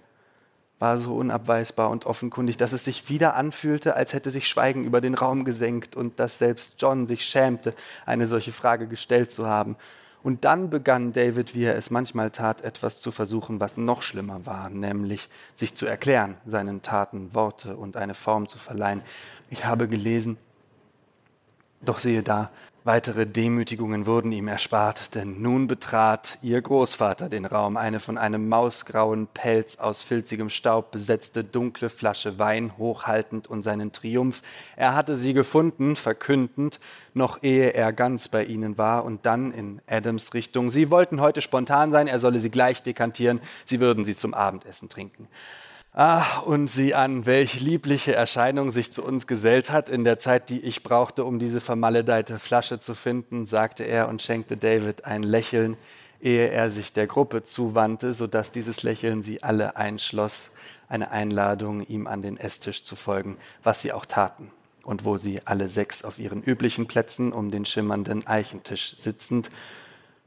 [0.80, 5.02] war so unabweisbar und offenkundig, dass es sich wieder anfühlte, als hätte sich Schweigen über
[5.02, 7.74] den Raum gesenkt und dass selbst John sich schämte,
[8.06, 9.78] eine solche Frage gestellt zu haben.
[10.22, 14.46] Und dann begann David, wie er es manchmal tat, etwas zu versuchen, was noch schlimmer
[14.46, 19.04] war, nämlich sich zu erklären, seinen Taten Worte und eine Form zu verleihen.
[19.52, 20.38] Ich habe gelesen,
[21.82, 22.50] doch siehe da,
[22.86, 28.48] weitere Demütigungen wurden ihm erspart, denn nun betrat ihr Großvater den Raum, eine von einem
[28.48, 34.44] mausgrauen Pelz aus filzigem Staub besetzte dunkle Flasche Wein hochhaltend und seinen Triumph.
[34.76, 36.80] Er hatte sie gefunden, verkündend,
[37.16, 40.70] noch ehe er ganz bei ihnen war, und dann in Adams Richtung.
[40.70, 44.90] Sie wollten heute spontan sein, er solle sie gleich dekantieren, sie würden sie zum Abendessen
[44.90, 45.28] trinken.
[45.98, 50.50] Ah, und sieh an, welch liebliche Erscheinung sich zu uns gesellt hat in der Zeit,
[50.50, 55.24] die ich brauchte, um diese vermaledeite Flasche zu finden, sagte er und schenkte David ein
[55.24, 55.78] Lächeln,
[56.20, 60.50] ehe er sich der Gruppe zuwandte, so dass dieses Lächeln sie alle einschloss,
[60.90, 64.52] eine Einladung, ihm an den Esstisch zu folgen, was sie auch taten.
[64.84, 69.50] Und wo sie alle sechs auf ihren üblichen Plätzen um den schimmernden Eichentisch sitzend,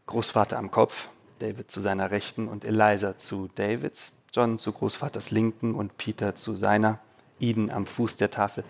[0.07, 5.75] Großvater am Kopf, David zu seiner Rechten und Eliza zu Davids, John zu Großvaters Linken
[5.75, 6.99] und Peter zu seiner,
[7.41, 8.65] Eden am Fuß der Tafel,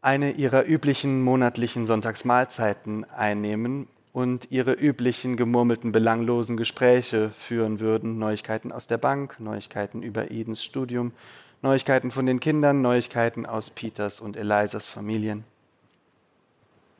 [0.00, 8.72] eine ihrer üblichen monatlichen Sonntagsmahlzeiten einnehmen und ihre üblichen gemurmelten belanglosen Gespräche führen würden, Neuigkeiten
[8.72, 11.12] aus der Bank, Neuigkeiten über Edens Studium,
[11.60, 15.44] Neuigkeiten von den Kindern, Neuigkeiten aus Peters und Elisas Familien.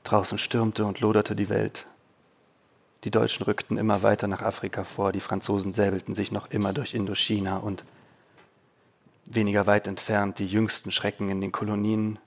[0.05, 1.87] Draußen stürmte und loderte die Welt.
[3.05, 6.95] Die Deutschen rückten immer weiter nach Afrika vor, die Franzosen säbelten sich noch immer durch
[6.95, 7.85] Indochina und
[9.27, 12.19] weniger weit entfernt die jüngsten Schrecken in den Kolonien,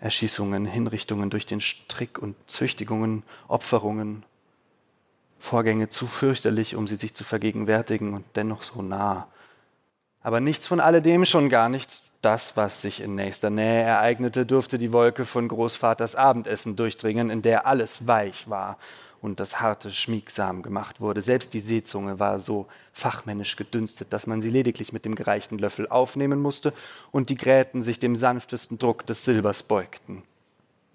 [0.00, 4.24] Erschießungen, Hinrichtungen durch den Strick und Züchtigungen, Opferungen,
[5.40, 9.28] Vorgänge zu fürchterlich, um sie sich zu vergegenwärtigen und dennoch so nah.
[10.22, 14.78] Aber nichts von alledem, schon gar nicht das, was sich in nächster Nähe ereignete, durfte
[14.78, 18.78] die Wolke von Großvaters Abendessen durchdringen, in der alles weich war
[19.20, 21.22] und das Harte schmiegsam gemacht wurde.
[21.22, 25.88] Selbst die Seezunge war so fachmännisch gedünstet, dass man sie lediglich mit dem gereichten Löffel
[25.88, 26.72] aufnehmen musste
[27.10, 30.22] und die Gräten sich dem sanftesten Druck des Silbers beugten.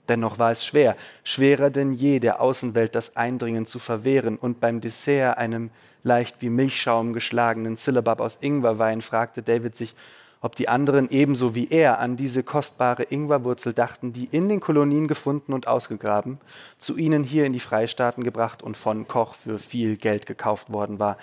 [0.09, 4.81] Dennoch war es schwer, schwerer denn je, der Außenwelt das Eindringen zu verwehren, und beim
[4.81, 5.71] Dessert, einem
[6.03, 9.95] leicht wie Milchschaum geschlagenen Syllabub aus Ingwerwein, fragte David sich,
[10.43, 15.07] ob die anderen ebenso wie er an diese kostbare Ingwerwurzel dachten, die in den Kolonien
[15.07, 16.37] gefunden und ausgegraben,
[16.77, 20.99] zu ihnen hier in die Freistaaten gebracht und von Koch für viel Geld gekauft worden
[20.99, 21.17] war.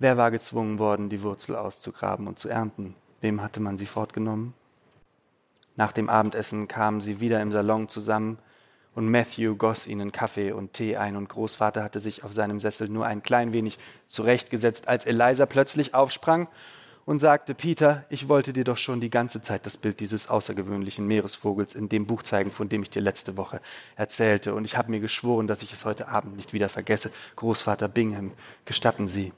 [0.00, 2.96] Wer war gezwungen worden, die Wurzel auszugraben und zu ernten?
[3.20, 4.52] Wem hatte man sie fortgenommen?
[5.76, 8.38] Nach dem Abendessen kamen sie wieder im Salon zusammen,
[8.96, 12.88] und Matthew goss ihnen Kaffee und Tee ein, und Großvater hatte sich auf seinem Sessel
[12.88, 16.48] nur ein klein wenig zurechtgesetzt, als Eliza plötzlich aufsprang
[17.06, 21.06] und sagte, Peter, ich wollte dir doch schon die ganze Zeit das Bild dieses außergewöhnlichen
[21.06, 23.60] Meeresvogels in dem Buch zeigen, von dem ich dir letzte Woche
[23.96, 24.54] erzählte.
[24.54, 27.10] Und ich habe mir geschworen, dass ich es heute Abend nicht wieder vergesse.
[27.36, 28.32] Großvater Bingham,
[28.64, 29.32] gestatten Sie.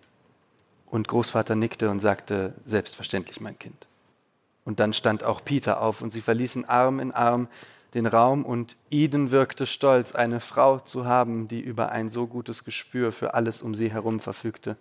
[0.87, 3.87] Und Großvater nickte und sagte, selbstverständlich, mein Kind.
[4.64, 7.48] Und dann stand auch Peter auf und sie verließen Arm in Arm
[7.94, 12.64] den Raum und Eden wirkte stolz, eine Frau zu haben, die über ein so gutes
[12.64, 14.76] Gespür für alles um sie herum verfügte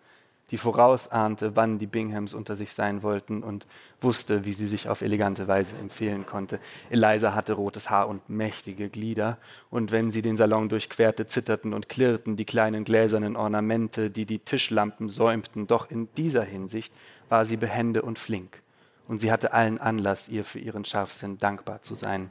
[0.52, 3.66] die vorausahnte, wann die Binghams unter sich sein wollten und
[4.02, 6.60] wusste, wie sie sich auf elegante Weise empfehlen konnte.
[6.90, 9.38] Eliza hatte rotes Haar und mächtige Glieder,
[9.70, 14.40] und wenn sie den Salon durchquerte, zitterten und klirrten die kleinen gläsernen Ornamente, die die
[14.40, 16.94] Tischlampen säumten, doch in dieser Hinsicht
[17.28, 18.62] war sie behende und flink,
[19.08, 22.30] und sie hatte allen Anlass, ihr für ihren Scharfsinn dankbar zu sein.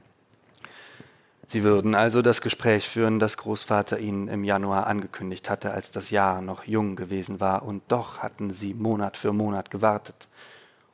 [1.46, 6.10] Sie würden also das Gespräch führen, das Großvater ihnen im Januar angekündigt hatte, als das
[6.10, 10.28] Jahr noch jung gewesen war, und doch hatten sie Monat für Monat gewartet.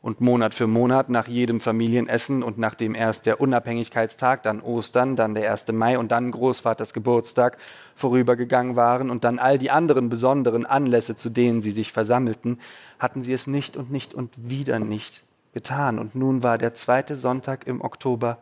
[0.02, 5.34] Und Monat für Monat nach jedem Familienessen und nachdem erst der Unabhängigkeitstag, dann Ostern, dann
[5.34, 5.72] der 1.
[5.72, 7.58] Mai und dann Großvaters Geburtstag
[7.94, 12.58] vorübergegangen waren und dann all die anderen besonderen Anlässe, zu denen sie sich versammelten,
[12.98, 17.16] hatten sie es nicht und nicht und wieder nicht getan, und nun war der zweite
[17.16, 18.38] Sonntag im Oktober,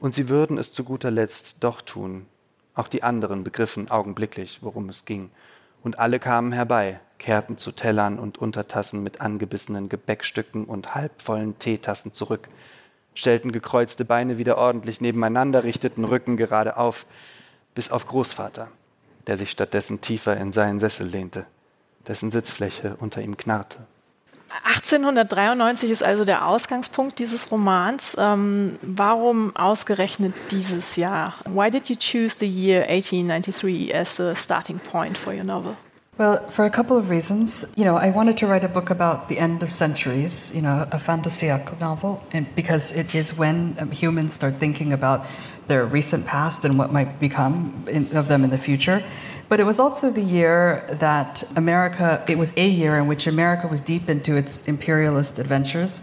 [0.00, 2.26] und sie würden es zu guter Letzt doch tun.
[2.74, 5.30] Auch die anderen begriffen augenblicklich, worum es ging,
[5.82, 12.12] und alle kamen herbei, kehrten zu Tellern und Untertassen mit angebissenen Gebäckstücken und halbvollen Teetassen
[12.12, 12.48] zurück,
[13.14, 17.06] stellten gekreuzte Beine wieder ordentlich nebeneinander, richteten Rücken gerade auf,
[17.74, 18.68] bis auf Großvater,
[19.26, 21.46] der sich stattdessen tiefer in seinen Sessel lehnte,
[22.06, 23.78] dessen Sitzfläche unter ihm knarrte.
[24.64, 28.16] 1893 ist also der Ausgangspunkt dieses Romans.
[28.18, 31.34] Ähm, warum ausgerechnet dieses Jahr?
[31.48, 35.76] Why did you choose the year 1893 as a starting point for your novel?
[36.18, 37.72] Well, for a couple of reasons.
[37.76, 40.86] You know, I wanted to write a book about the end of centuries, you know,
[40.90, 45.24] a fantasiac novel, and because it is when um, humans start thinking about
[45.66, 49.02] their recent past and what might become in, of them in the future.
[49.50, 53.66] But it was also the year that America, it was a year in which America
[53.66, 56.02] was deep into its imperialist adventures.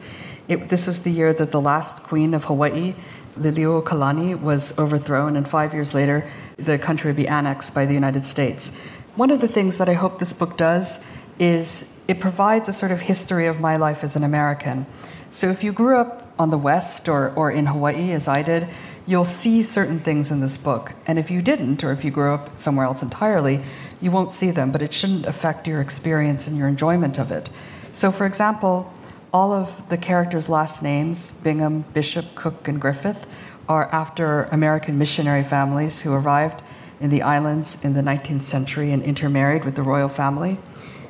[0.50, 2.94] It, this was the year that the last queen of Hawaii,
[3.38, 8.26] Liliuokalani, was overthrown, and five years later, the country would be annexed by the United
[8.26, 8.76] States.
[9.16, 11.00] One of the things that I hope this book does
[11.40, 14.86] is it provides a sort of history of my life as an American.
[15.32, 18.68] So if you grew up on the West or, or in Hawaii, as I did,
[19.08, 20.94] you'll see certain things in this book.
[21.08, 23.64] And if you didn't, or if you grew up somewhere else entirely,
[24.02, 27.50] you won't see them, but it shouldn't affect your experience and your enjoyment of it.
[27.94, 28.94] So, for example,
[29.34, 33.26] all of the characters' last names, Bingham, Bishop, Cook, and Griffith,
[33.68, 36.62] are after American missionary families who arrived
[37.00, 40.58] in the islands in the 19th century and intermarried with the royal family.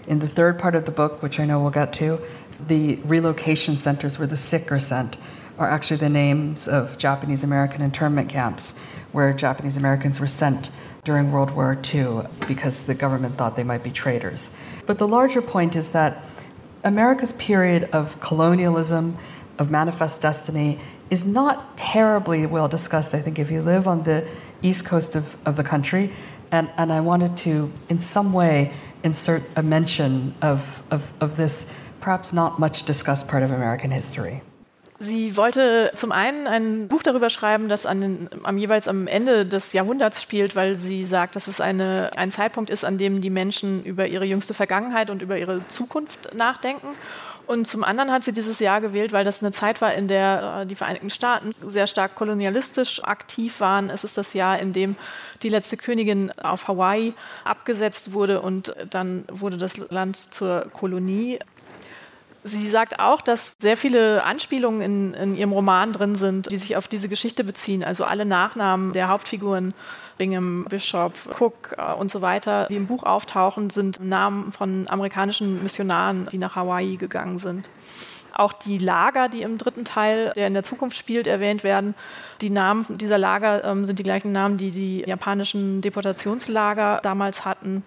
[0.07, 2.19] In the third part of the book, which I know we'll get to,
[2.65, 5.17] the relocation centers where the sick are sent
[5.57, 8.77] are actually the names of Japanese American internment camps
[9.11, 10.69] where Japanese Americans were sent
[11.03, 14.55] during World War II because the government thought they might be traitors.
[14.85, 16.23] But the larger point is that
[16.83, 19.17] America's period of colonialism,
[19.57, 24.27] of manifest destiny, is not terribly well discussed, I think, if you live on the
[24.61, 26.13] east coast of, of the country.
[26.51, 31.73] And, and I wanted to, in some way, insert a mention of, of, of this
[32.01, 34.41] perhaps not much discussed part of American history.
[34.99, 39.45] Sie wollte zum einen ein Buch darüber schreiben, das an den, am jeweils am Ende
[39.45, 43.29] des Jahrhunderts spielt, weil sie sagt, dass es eine, ein Zeitpunkt ist, an dem die
[43.29, 46.88] Menschen über ihre jüngste Vergangenheit und über ihre Zukunft nachdenken.
[47.47, 50.62] Und zum anderen hat sie dieses Jahr gewählt, weil das eine Zeit war, in der
[50.62, 53.89] äh, die Vereinigten Staaten sehr stark kolonialistisch aktiv waren.
[53.89, 54.97] Es ist das Jahr, in dem
[55.43, 57.13] die letzte Königin auf Hawaii
[57.45, 61.39] abgesetzt wurde und dann wurde das Land zur Kolonie.
[62.47, 66.75] Sie sagt auch, dass sehr viele Anspielungen in, in, ihrem Roman drin sind, die sich
[66.77, 67.83] auf diese Geschichte beziehen.
[67.83, 69.73] Also alle Nachnamen der Hauptfiguren,
[70.17, 75.62] Bingham, Bishop, Cook äh, und so weiter, die im Buch auftauchen, sind Namen von amerikanischen
[75.62, 77.69] Missionaren, die nach Hawaii gegangen sind.
[78.33, 81.95] Auch die Lager, die im dritten Teil, der in der Zukunft spielt, erwähnt werden.
[82.41, 87.83] Die Namen dieser Lager ähm, sind die gleichen Namen, die die japanischen Deportationslager damals hatten.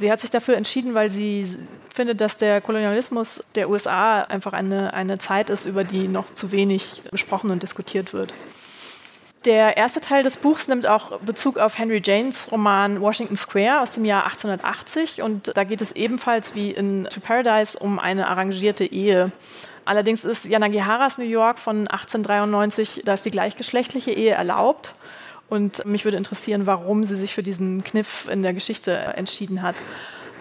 [0.00, 1.46] Sie hat sich dafür entschieden, weil sie
[1.94, 6.52] findet, dass der Kolonialismus der USA einfach eine, eine Zeit ist, über die noch zu
[6.52, 8.32] wenig gesprochen und diskutiert wird.
[9.44, 13.90] Der erste Teil des Buchs nimmt auch Bezug auf Henry Janes Roman Washington Square aus
[13.90, 18.86] dem Jahr 1880 und da geht es ebenfalls wie in To Paradise um eine arrangierte
[18.86, 19.32] Ehe.
[19.84, 24.94] Allerdings ist Yanagiharas New York von 1893, da ist die gleichgeschlechtliche Ehe erlaubt
[25.50, 29.74] und mich würde interessieren, warum sie sich für diesen Kniff in der Geschichte entschieden hat.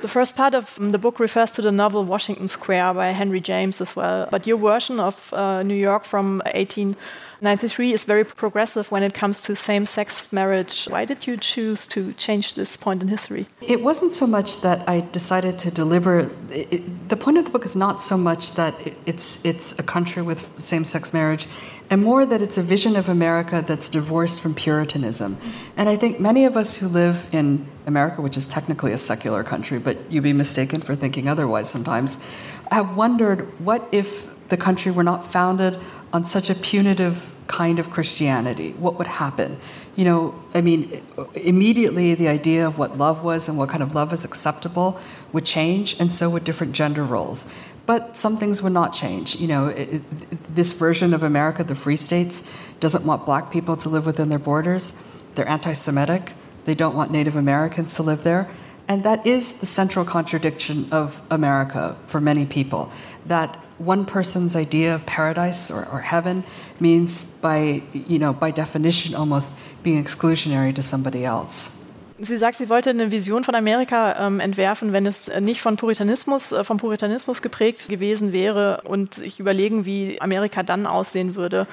[0.01, 3.81] The first part of the book refers to the novel Washington Square by Henry James
[3.81, 4.27] as well.
[4.31, 6.95] But your version of uh, New York from 18
[7.41, 10.85] 93 is very progressive when it comes to same sex marriage.
[10.85, 13.47] Why did you choose to change this point in history?
[13.61, 16.29] It wasn't so much that I decided to deliver.
[16.49, 18.75] It, the point of the book is not so much that
[19.05, 21.47] it's, it's a country with same sex marriage,
[21.89, 25.37] and more that it's a vision of America that's divorced from Puritanism.
[25.77, 29.43] And I think many of us who live in America, which is technically a secular
[29.43, 32.19] country, but you'd be mistaken for thinking otherwise sometimes,
[32.69, 35.79] have wondered what if the country were not founded
[36.11, 39.57] on such a punitive kind of Christianity, what would happen?
[39.95, 43.95] You know, I mean, immediately the idea of what love was and what kind of
[43.95, 44.99] love is acceptable
[45.33, 47.47] would change, and so would different gender roles.
[47.85, 49.35] But some things would not change.
[49.35, 52.47] You know, it, it, this version of America, the Free States,
[52.79, 54.93] doesn't want black people to live within their borders.
[55.33, 56.33] They're anti Semitic.
[56.65, 58.47] They don't want Native Americans to live there.
[58.87, 62.91] And that is the central contradiction of America for many people.
[63.25, 66.43] That one person's idea of paradise or, or heaven
[66.79, 71.75] means by, you know, by definition almost being exclusionary to somebody else.
[72.21, 76.51] Sie sagt, sie wollte eine Vision von Amerika ähm, entwerfen, wenn es nicht von Puritanismus,
[76.51, 81.65] äh, vom Puritanismus geprägt gewesen wäre und sich überlegen, wie Amerika dann aussehen würde.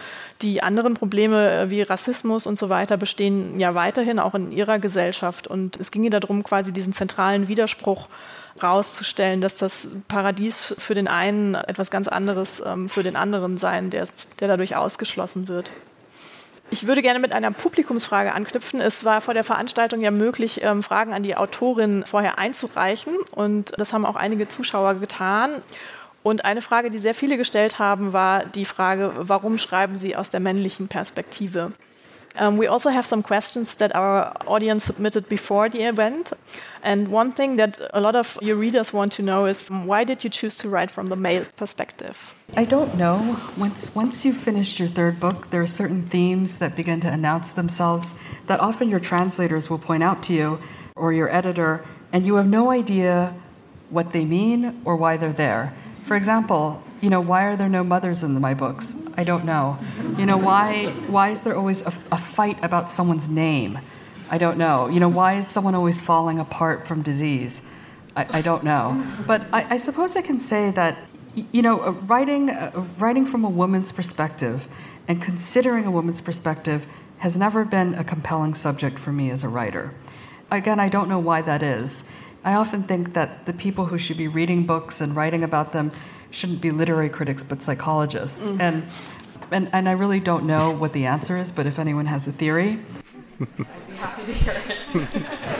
[0.42, 4.78] Die anderen Probleme äh, wie Rassismus und so weiter bestehen ja weiterhin auch in ihrer
[4.78, 5.48] Gesellschaft.
[5.48, 8.08] Und es ging ihr darum, quasi diesen zentralen Widerspruch
[8.62, 13.90] rauszustellen, dass das Paradies für den einen etwas ganz anderes ähm, für den anderen sein,
[13.90, 14.06] der,
[14.40, 15.72] der dadurch ausgeschlossen wird.
[16.68, 18.80] Ich würde gerne mit einer Publikumsfrage anknüpfen.
[18.80, 23.16] Es war vor der Veranstaltung ja möglich, ähm, Fragen an die Autorin vorher einzureichen.
[23.30, 25.62] Und das haben auch einige Zuschauer getan.
[26.24, 30.30] Und eine Frage, die sehr viele gestellt haben, war die Frage, warum schreiben Sie aus
[30.30, 31.70] der männlichen Perspektive?
[32.38, 36.32] Um, we also have some questions that our audience submitted before the event.
[36.82, 40.22] And one thing that a lot of your readers want to know is why did
[40.22, 42.34] you choose to write from the male perspective?
[42.56, 43.38] I don't know.
[43.56, 47.52] Once, once you've finished your third book, there are certain themes that begin to announce
[47.52, 48.14] themselves
[48.46, 50.60] that often your translators will point out to you
[50.94, 53.34] or your editor, and you have no idea
[53.90, 55.74] what they mean or why they're there.
[56.04, 58.96] For example, you know, why are there no mothers in my books?
[59.16, 59.78] I don't know.
[60.18, 63.78] You know, why, why is there always a, a fight about someone's name?
[64.30, 64.88] I don't know.
[64.88, 67.62] You know, why is someone always falling apart from disease?
[68.16, 69.04] I, I don't know.
[69.26, 70.98] But I, I, suppose I can say that,
[71.34, 74.66] you know, uh, writing, uh, writing from a woman's perspective
[75.06, 76.86] and considering a woman's perspective
[77.18, 79.94] has never been a compelling subject for me as a writer.
[80.50, 82.04] Again, I don't know why that is.
[82.44, 85.92] I often think that the people who should be reading books and writing about them
[86.30, 88.52] shouldn't be literary critics but psychologists.
[88.52, 88.60] Mm.
[88.60, 88.82] And,
[89.50, 92.32] and, and I really don't know what the answer is, but if anyone has a
[92.32, 92.80] theory,
[93.40, 95.52] I'd be happy to hear it.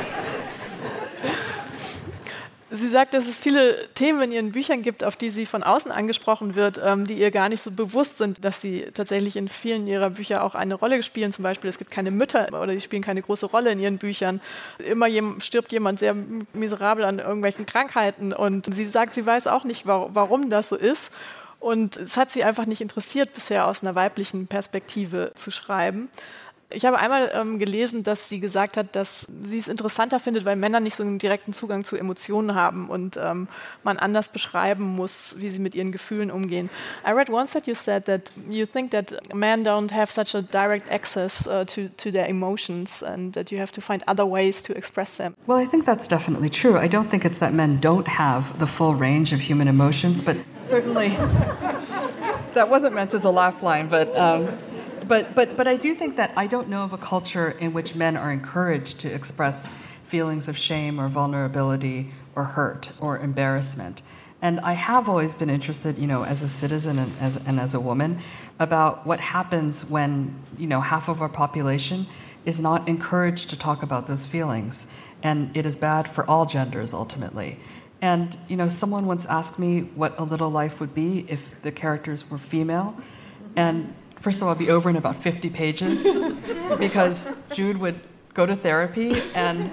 [2.69, 5.93] Sie sagt, dass es viele Themen in ihren Büchern gibt, auf die sie von außen
[5.93, 9.87] angesprochen wird, ähm, die ihr gar nicht so bewusst sind, dass sie tatsächlich in vielen
[9.87, 11.33] ihrer Bücher auch eine Rolle spielen.
[11.33, 14.41] Zum Beispiel, es gibt keine Mütter oder die spielen keine große Rolle in ihren Büchern.
[14.79, 15.07] Immer
[15.41, 16.17] stirbt jemand sehr
[16.55, 20.77] miserabel an irgendwelchen Krankheiten und sie sagt, sie weiß auch nicht, wa warum das so
[20.77, 21.13] ist.
[21.61, 26.09] Und es hat sie einfach nicht interessiert, bisher aus einer weiblichen Perspektive zu schreiben.
[26.71, 30.57] Ich habe einmal ähm, gelesen, dass sie gesagt hat, dass sie es interessanter findet, weil
[30.57, 33.47] Männer nicht so einen direkten Zugang zu Emotionen haben und ähm,
[33.85, 36.69] man anders beschreiben muss, wie sie mit ihren Gefühlen umgehen.
[37.07, 40.43] I read once that you said that you think that men don't have such a
[40.43, 44.61] direct access uh, to, to their emotions and that you have to find other ways
[44.63, 45.35] to express them.
[45.47, 46.77] Well, I think that's definitely true.
[46.77, 50.37] I don't think it's that men don't have the full range of human emotions, but
[50.59, 51.11] certainly
[52.55, 54.17] that wasn't meant as a laugh line, but.
[54.17, 54.49] Um,
[55.09, 57.95] but, but, but I do think that I don't know of a culture in which
[57.95, 59.71] men are encouraged to express
[60.05, 64.03] feelings of shame or vulnerability or hurt or embarrassment.
[64.43, 67.75] And I have always been interested, you know, as a citizen and as, and as
[67.75, 68.21] a woman,
[68.59, 72.07] about what happens when, you know, half of our population
[72.45, 74.87] is not encouraged to talk about those feelings.
[75.23, 77.59] And it is bad for all genders ultimately.
[78.03, 81.73] And, you know, someone once asked me what a little life would be if the
[81.73, 82.95] characters were female.
[83.57, 83.95] And
[84.27, 86.03] first of all, be over in about 50 pages
[86.81, 88.01] because Jude would
[88.35, 89.73] go to therapy and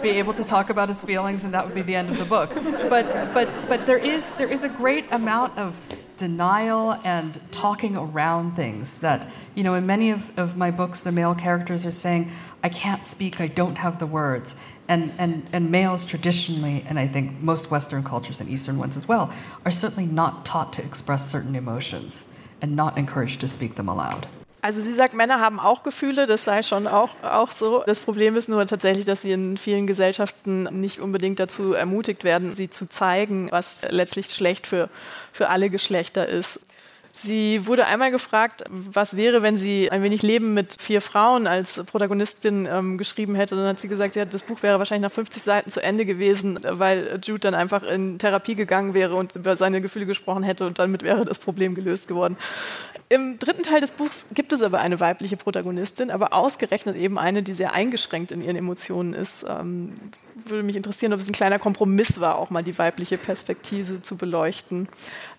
[0.00, 2.24] be able to talk about his feelings, and that would be the end of the
[2.24, 2.50] book.
[2.54, 5.78] But, but, but there, is, there is a great amount of
[6.16, 11.12] denial and talking around things that, you know, in many of, of my books, the
[11.12, 12.32] male characters are saying,
[12.64, 14.56] I can't speak, I don't have the words.
[14.88, 19.06] And, and, and males traditionally, and I think most Western cultures and Eastern ones as
[19.06, 19.30] well,
[19.66, 22.24] are certainly not taught to express certain emotions
[22.62, 24.26] and not encouraged to speak them aloud.
[24.62, 27.82] Also sie sagt, Männer haben auch Gefühle, das sei schon auch, auch so.
[27.86, 32.52] Das Problem ist nur tatsächlich, dass sie in vielen Gesellschaften nicht unbedingt dazu ermutigt werden,
[32.52, 34.90] sie zu zeigen, was letztlich schlecht für,
[35.32, 36.60] für alle Geschlechter ist.
[37.22, 41.82] Sie wurde einmal gefragt, was wäre, wenn sie ein wenig Leben mit vier Frauen als
[41.84, 43.56] Protagonistin ähm, geschrieben hätte.
[43.56, 46.58] Dann hat sie gesagt, ja, das Buch wäre wahrscheinlich nach 50 Seiten zu Ende gewesen,
[46.64, 50.78] weil Jude dann einfach in Therapie gegangen wäre und über seine Gefühle gesprochen hätte und
[50.78, 52.38] damit wäre das Problem gelöst geworden.
[53.10, 57.42] Im dritten Teil des Buchs gibt es aber eine weibliche Protagonistin, aber ausgerechnet eben eine,
[57.42, 59.44] die sehr eingeschränkt in ihren Emotionen ist.
[59.46, 59.92] Ähm,
[60.46, 64.16] würde mich interessieren, ob es ein kleiner Kompromiss war, auch mal die weibliche Perspektive zu
[64.16, 64.88] beleuchten.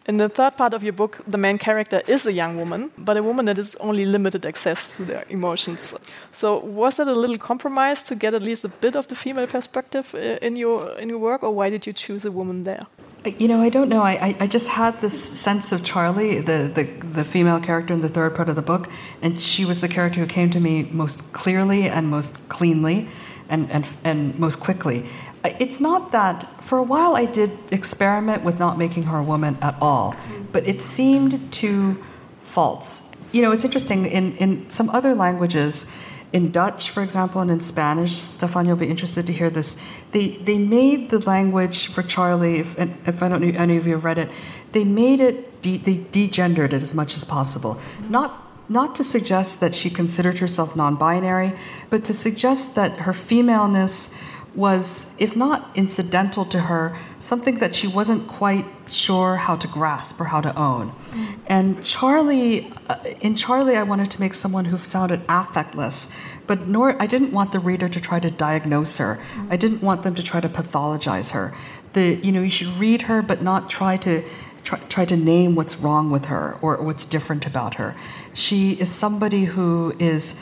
[0.08, 3.18] In the third part of your book, the main character is a young woman, but
[3.18, 5.94] a woman that has only limited access to their emotions.
[6.34, 9.46] So, was that a little compromise to get at least a bit of the female
[9.46, 12.88] perspective uh, in your in your work, or why did you choose a woman there?
[13.24, 14.02] You know, I don't know.
[14.02, 18.10] I, I just had this sense of Charlie, the, the, the female character in the
[18.10, 18.90] third part of the book,
[19.22, 23.08] and she was the character who came to me most clearly and most cleanly
[23.48, 25.06] and, and, and most quickly.
[25.44, 29.58] It's not that, for a while, I did experiment with not making her a woman
[29.62, 30.16] at all,
[30.52, 32.04] but it seemed too
[32.44, 33.10] false.
[33.32, 35.88] You know, it's interesting, in, in some other languages,
[36.34, 39.78] in Dutch, for example, and in Spanish, Stefan, you'll be interested to hear this.
[40.12, 42.60] They they made the language for Charlie.
[42.60, 44.30] If, if I don't know any of you have read it,
[44.72, 45.62] they made it.
[45.62, 47.80] De, they degendered it as much as possible.
[48.10, 51.54] Not not to suggest that she considered herself non-binary,
[51.90, 54.14] but to suggest that her femaleness
[54.54, 60.20] was, if not incidental to her, something that she wasn't quite sure how to grasp
[60.20, 60.92] or how to own.
[61.12, 61.36] Mm.
[61.48, 66.12] And Charlie, uh, in Charlie, I wanted to make someone who sounded affectless,
[66.48, 69.22] but nor I didn't want the reader to try to diagnose her.
[69.36, 69.48] Mm.
[69.52, 71.54] I didn't want them to try to pathologize her.
[71.94, 74.24] The you know you should read her, but not try to
[74.64, 77.96] try, try to name what's wrong with her or what's different about her.
[78.34, 80.40] She is somebody who is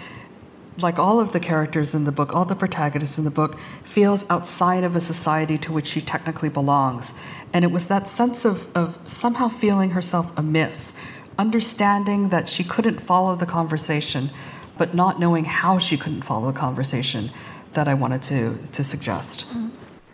[0.82, 4.26] like all of the characters in the book, all the protagonists in the book, feels
[4.30, 7.14] outside of a society to which she technically belongs.
[7.54, 11.00] And it was that sense of, of somehow feeling herself amiss,
[11.38, 14.30] understanding that she couldn't follow the conversation,
[14.78, 17.32] but not knowing how she couldn't follow the conversation
[17.74, 19.48] that I wanted to, to suggest.
[19.48, 19.70] Mm-hmm.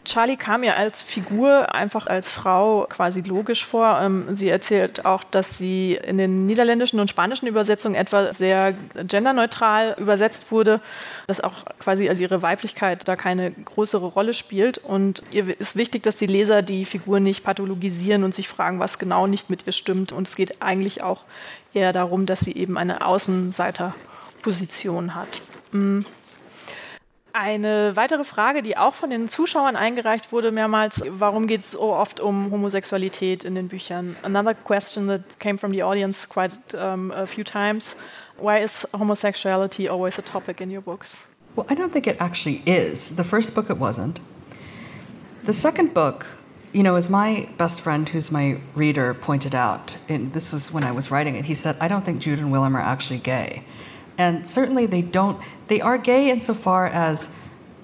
[0.05, 3.99] Charlie kam mir als Figur einfach als Frau quasi logisch vor.
[4.01, 8.73] Ähm, sie erzählt auch, dass sie in den niederländischen und spanischen Übersetzungen etwa sehr
[9.07, 10.79] genderneutral übersetzt wurde,
[11.27, 14.77] dass auch quasi also ihre Weiblichkeit da keine größere Rolle spielt.
[14.77, 18.99] Und ihr ist wichtig, dass die Leser die Figur nicht pathologisieren und sich fragen, was
[18.99, 20.11] genau nicht mit ihr stimmt.
[20.11, 21.25] Und es geht eigentlich auch
[21.73, 25.41] eher darum, dass sie eben eine Außenseiterposition hat.
[25.71, 26.05] Mhm.
[27.37, 31.93] Eine weitere Frage, die auch von den Zuschauern eingereicht wurde mehrmals, warum geht es so
[31.93, 34.15] oft um Homosexualität in den Büchern?
[34.23, 37.97] Another question that came from the audience quite um, a few times,
[38.37, 41.27] why is homosexuality always a topic in your books?
[41.57, 43.17] Well, I don't think it actually is.
[43.17, 44.21] The first book it wasn't.
[45.43, 46.27] The second book,
[46.71, 50.85] you know, as my best friend, who's my reader, pointed out, and this was when
[50.85, 53.63] I was writing it, he said, I don't think Jude and Willem are actually gay.
[54.17, 57.29] And certainly they don't, they are gay insofar as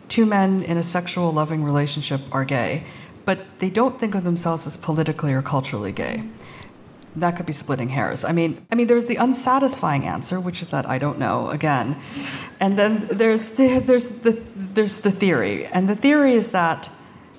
[0.07, 2.84] two men in a sexual loving relationship are gay,
[3.25, 6.23] but they don't think of themselves as politically or culturally gay.
[7.15, 8.23] That could be splitting hairs.
[8.23, 11.97] I mean, I mean, there's the unsatisfying answer, which is that I don't know again,
[12.61, 16.89] and then there's the there's the there's the theory, and the theory is that,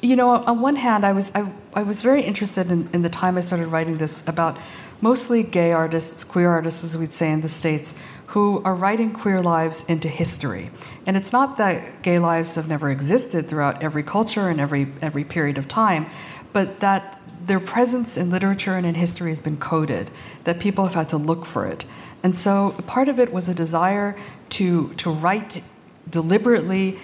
[0.03, 3.09] you know, on one hand, I was I, I was very interested in, in the
[3.09, 4.59] time I started writing this about
[5.01, 7.95] mostly gay artists, queer artists, as we'd say in the states,
[8.33, 10.71] who are writing queer lives into history.
[11.05, 15.23] And it's not that gay lives have never existed throughout every culture and every, every
[15.23, 16.07] period of time,
[16.55, 20.11] but that their presence in literature and in history has been coded,
[20.45, 21.85] that people have had to look for it.
[22.23, 24.17] And so part of it was a desire
[24.51, 25.63] to, to write
[26.09, 26.99] deliberately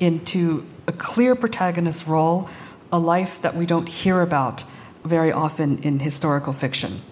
[0.00, 2.48] into a clear protagonist role,
[2.90, 4.64] a life that we don't hear about
[5.04, 7.02] very often in historical fiction.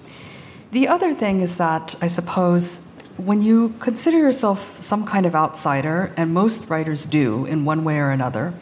[0.71, 2.87] The other thing is that I suppose
[3.25, 7.99] when you consider yourself some kind of outsider, and most writers do in one way
[7.99, 8.55] or another,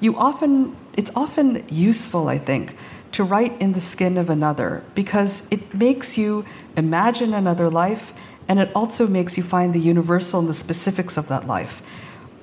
[0.00, 2.74] you often it's often useful, I think,
[3.12, 6.44] to write in the skin of another because it makes you
[6.76, 8.12] imagine another life
[8.48, 11.82] and it also makes you find the universal and the specifics of that life.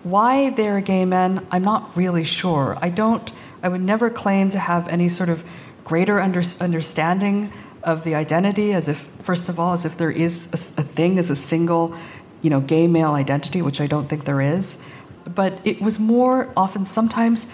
[0.04, 2.78] Why they're gay men, I'm not really sure.
[2.80, 3.32] I don't
[3.64, 5.44] I would never claim to have any sort of
[5.84, 7.52] greater under, understanding
[7.86, 11.18] of the identity as if, first of all, as if there is a, a thing
[11.18, 11.96] as a single,
[12.42, 14.78] you know, gay male identity, which I don't think there is.
[15.24, 17.48] But it was more often sometimes,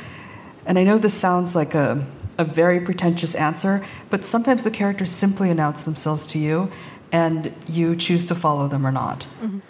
[0.65, 2.05] and I know this sounds like a,
[2.37, 6.71] a very pretentious answer, but sometimes the characters simply announce themselves to you
[7.11, 9.27] and you choose to follow them or not.
[9.41, 9.61] Mhm.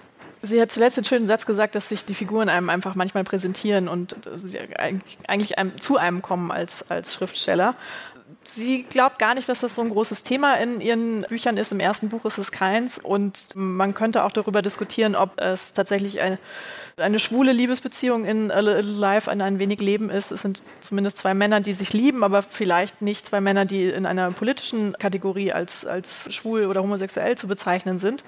[0.43, 3.87] Sie hat zuletzt den schönen Satz gesagt, dass sich die Figuren einem einfach manchmal präsentieren
[3.87, 4.57] und sie
[5.27, 7.75] eigentlich einem, zu einem kommen als, als Schriftsteller.
[8.53, 11.71] Sie glaubt gar nicht, dass das so ein großes Thema in ihren Büchern ist.
[11.71, 12.97] Im ersten Buch ist es keins.
[12.97, 16.37] Und man könnte auch darüber diskutieren, ob es tatsächlich eine,
[16.97, 20.31] eine schwule Liebesbeziehung in A Little Life, in ein wenig Leben ist.
[20.31, 24.05] Es sind zumindest zwei Männer, die sich lieben, aber vielleicht nicht zwei Männer, die in
[24.05, 28.25] einer politischen Kategorie als, als schwul oder homosexuell zu bezeichnen sind.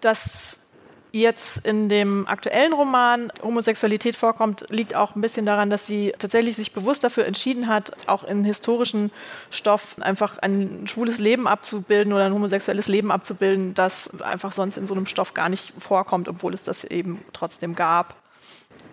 [0.00, 0.58] Das
[1.14, 6.56] jetzt in dem aktuellen Roman Homosexualität vorkommt, liegt auch ein bisschen daran, dass sie tatsächlich
[6.56, 9.12] sich bewusst dafür entschieden hat, auch in historischen
[9.50, 14.86] Stoff einfach ein schwules Leben abzubilden oder ein homosexuelles Leben abzubilden, das einfach sonst in
[14.86, 18.16] so einem Stoff gar nicht vorkommt, obwohl es das eben trotzdem gab.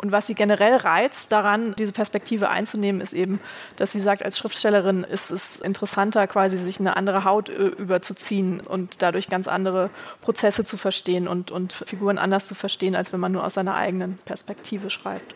[0.02, 3.40] Und was sie generell reizt daran, diese Perspektive einzunehmen, ist eben,
[3.76, 8.62] dass sie sagt, als Schriftstellerin ist es interessanter, quasi sich eine andere Haut äh, überzuziehen
[8.62, 13.20] und dadurch ganz andere Prozesse zu verstehen und, und Figuren anders zu verstehen, als wenn
[13.20, 15.36] man nur aus seiner eigenen Perspektive schreibt.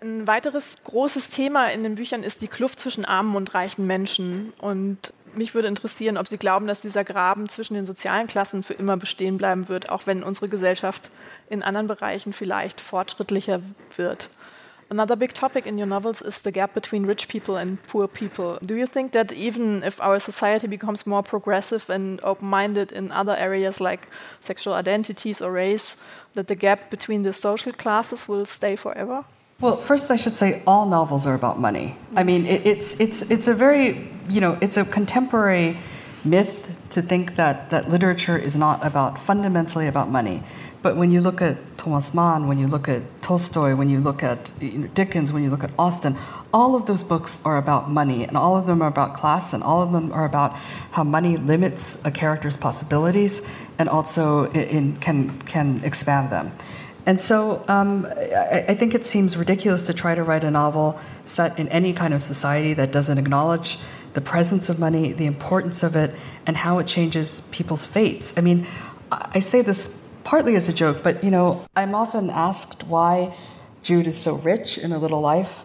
[0.00, 4.52] Ein weiteres großes Thema in den Büchern ist die Kluft zwischen armen und reichen Menschen.
[4.60, 8.74] Und Mich würde interessieren, ob Sie glauben, dass dieser Graben zwischen den sozialen Klassen für
[8.74, 11.10] immer bestehen bleiben wird, auch wenn unsere Gesellschaft
[11.48, 13.60] in anderen Bereichen vielleicht fortschrittlicher
[13.96, 14.30] wird.
[14.90, 18.58] Another big topic in your novels is the gap between rich people and poor people.
[18.62, 23.12] Do you think that even if our society becomes more progressive and open minded in
[23.12, 24.08] other areas like
[24.40, 25.98] sexual identities or race,
[26.32, 29.26] that the gap between the social classes will stay forever?
[29.60, 31.96] Well, first I should say all novels are about money.
[32.14, 35.78] I mean, it, it's, it's, it's a very, you know, it's a contemporary
[36.24, 40.44] myth to think that, that literature is not about, fundamentally about money.
[40.80, 44.22] But when you look at Thomas Mann, when you look at Tolstoy, when you look
[44.22, 46.16] at you know, Dickens, when you look at Austen,
[46.54, 49.64] all of those books are about money, and all of them are about class, and
[49.64, 50.52] all of them are about
[50.92, 53.42] how money limits a character's possibilities
[53.76, 56.52] and also in, can, can expand them.
[57.08, 61.00] And so um, I, I think it seems ridiculous to try to write a novel
[61.24, 63.78] set in any kind of society that doesn't acknowledge
[64.12, 66.14] the presence of money, the importance of it,
[66.46, 68.36] and how it changes people's fates.
[68.36, 68.66] I mean,
[69.10, 73.34] I say this partly as a joke, but you know, I'm often asked why
[73.82, 75.64] Jude is so rich in A Little Life.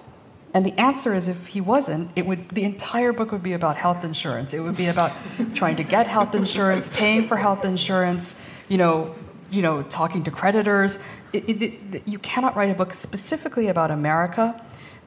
[0.53, 3.75] And the answer is if he wasn't, it would the entire book would be about
[3.75, 4.53] health insurance.
[4.53, 5.11] It would be about
[5.55, 8.39] trying to get health insurance, paying for health insurance,
[8.69, 9.13] you know,
[9.53, 10.97] you know, talking to creditors.
[11.31, 14.59] It, it, it, you cannot write a book specifically about America,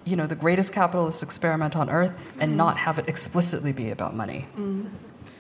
[0.05, 2.57] you know, the greatest capitalist experiment on earth, and mm.
[2.57, 4.47] not have it explicitly be about money.
[4.57, 4.89] Mm.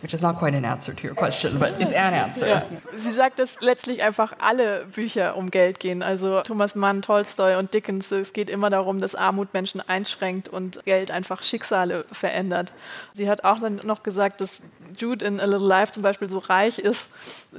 [0.06, 2.46] Which is not quite an answer to your question, but it's an answer.
[2.46, 2.66] Ja.
[2.94, 6.00] Sie sagt, dass letztlich einfach alle Bücher um Geld gehen.
[6.00, 8.12] Also Thomas Mann, Tolstoy und Dickens.
[8.12, 12.72] Es geht immer darum, dass Armut Menschen einschränkt und Geld einfach Schicksale verändert.
[13.14, 14.62] Sie hat auch dann noch gesagt, dass
[14.96, 17.08] Jude in A Little Life zum Beispiel so reich ist,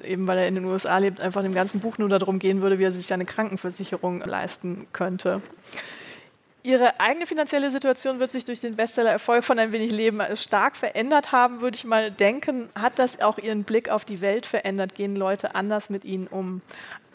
[0.02, 2.80] eben weil er in den USA lebt, einfach dem ganzen Buch nur darum gehen würde,
[2.80, 5.41] wie er sich seine Krankenversicherung leisten könnte.
[6.68, 11.32] Ihre eigene finanzielle Situation wird sich durch den Bestseller-Erfolg von Ein wenig Leben stark verändert
[11.32, 12.68] haben, würde ich mal denken.
[12.76, 14.93] Hat das auch Ihren Blick auf die Welt verändert?
[14.93, 16.61] Gehen Leute anders mit Ihnen um?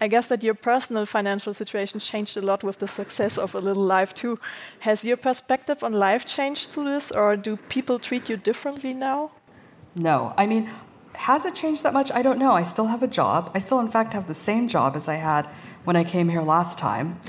[0.03, 3.59] I guess that your personal financial situation changed a lot with the success of A
[3.59, 4.39] Little Life too.
[4.81, 9.33] Has your perspective on life changed through this, or do people treat you differently now?
[9.95, 10.33] No.
[10.39, 10.71] I mean,
[11.13, 12.11] has it changed that much?
[12.11, 12.53] I don't know.
[12.53, 13.51] I still have a job.
[13.55, 15.47] I still, in fact, have the same job as I had
[15.85, 17.21] when I came here last time.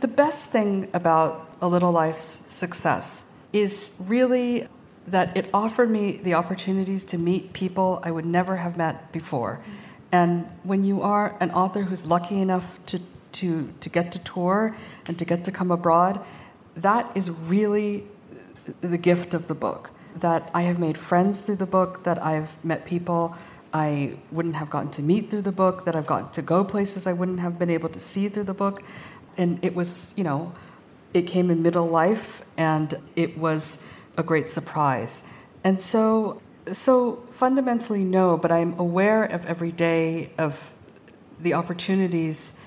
[0.00, 4.68] the best thing about A Little Life's success is really
[5.06, 9.60] that it offered me the opportunities to meet people I would never have met before.
[10.12, 13.00] And when you are an author who's lucky enough to,
[13.32, 14.76] to, to get to tour
[15.06, 16.24] and to get to come abroad,
[16.76, 18.04] that is really
[18.80, 19.90] the gift of the book.
[20.14, 23.36] That I have made friends through the book, that I've met people
[23.74, 27.08] I wouldn't have gotten to meet through the book, that I've gotten to go places
[27.08, 28.82] I wouldn't have been able to see through the book.
[29.36, 30.52] And it was, you know,
[31.12, 33.84] it came in middle life and it was
[34.16, 35.24] a great surprise.
[35.64, 40.72] And so, so fundamentally, no, but I'm aware of every day of
[41.40, 42.58] the opportunities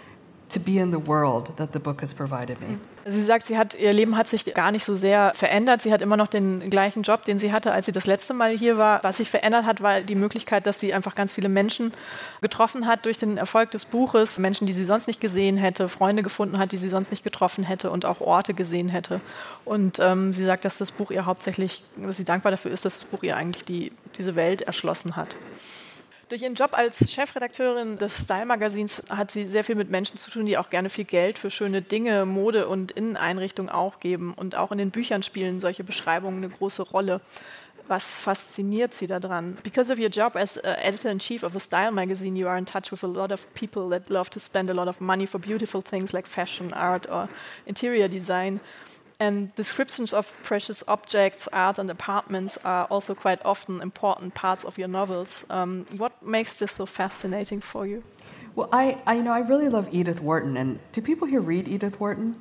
[0.49, 2.68] to be in the world that the book has provided me.
[2.68, 2.97] Mm-hmm.
[3.10, 5.82] Sie sagt, sie hat, ihr Leben hat sich gar nicht so sehr verändert.
[5.82, 8.58] Sie hat immer noch den gleichen Job, den sie hatte, als sie das letzte Mal
[8.58, 9.01] hier war.
[9.03, 11.93] Was sich verändert hat, war die Möglichkeit, dass sie einfach ganz viele Menschen
[12.41, 14.39] getroffen hat durch den Erfolg des Buches.
[14.39, 17.64] Menschen, die sie sonst nicht gesehen hätte, Freunde gefunden hat, die sie sonst nicht getroffen
[17.64, 19.22] hätte und auch Orte gesehen hätte.
[19.64, 22.99] Und ähm, sie sagt, dass das Buch ihr hauptsächlich, dass sie dankbar dafür ist, dass
[22.99, 25.38] das Buch ihr eigentlich die, diese Welt erschlossen hat.
[26.30, 30.46] Durch ihren Job als Chefredakteurin des Style-Magazins hat sie sehr viel mit Menschen zu tun,
[30.46, 34.34] die auch gerne viel Geld für schöne Dinge, Mode und Inneneinrichtungen auch geben.
[34.34, 37.22] Und auch in den Büchern spielen solche Beschreibungen eine große Rolle.
[37.88, 39.58] Was fasziniert Sie daran?
[39.64, 42.92] Because of your job as uh, editor-in-chief of a style magazine, you are in touch
[42.92, 45.82] with a lot of people that love to spend a lot of money for beautiful
[45.82, 47.30] things like fashion, art or
[47.66, 48.60] interior design.
[49.20, 54.78] And descriptions of precious objects, art, and apartments are also quite often important parts of
[54.78, 55.43] your novels.
[55.49, 58.03] Um, what makes this so fascinating for you?
[58.53, 60.55] Well, I, I, you know, I really love Edith Wharton.
[60.55, 62.36] And do people here read Edith Wharton?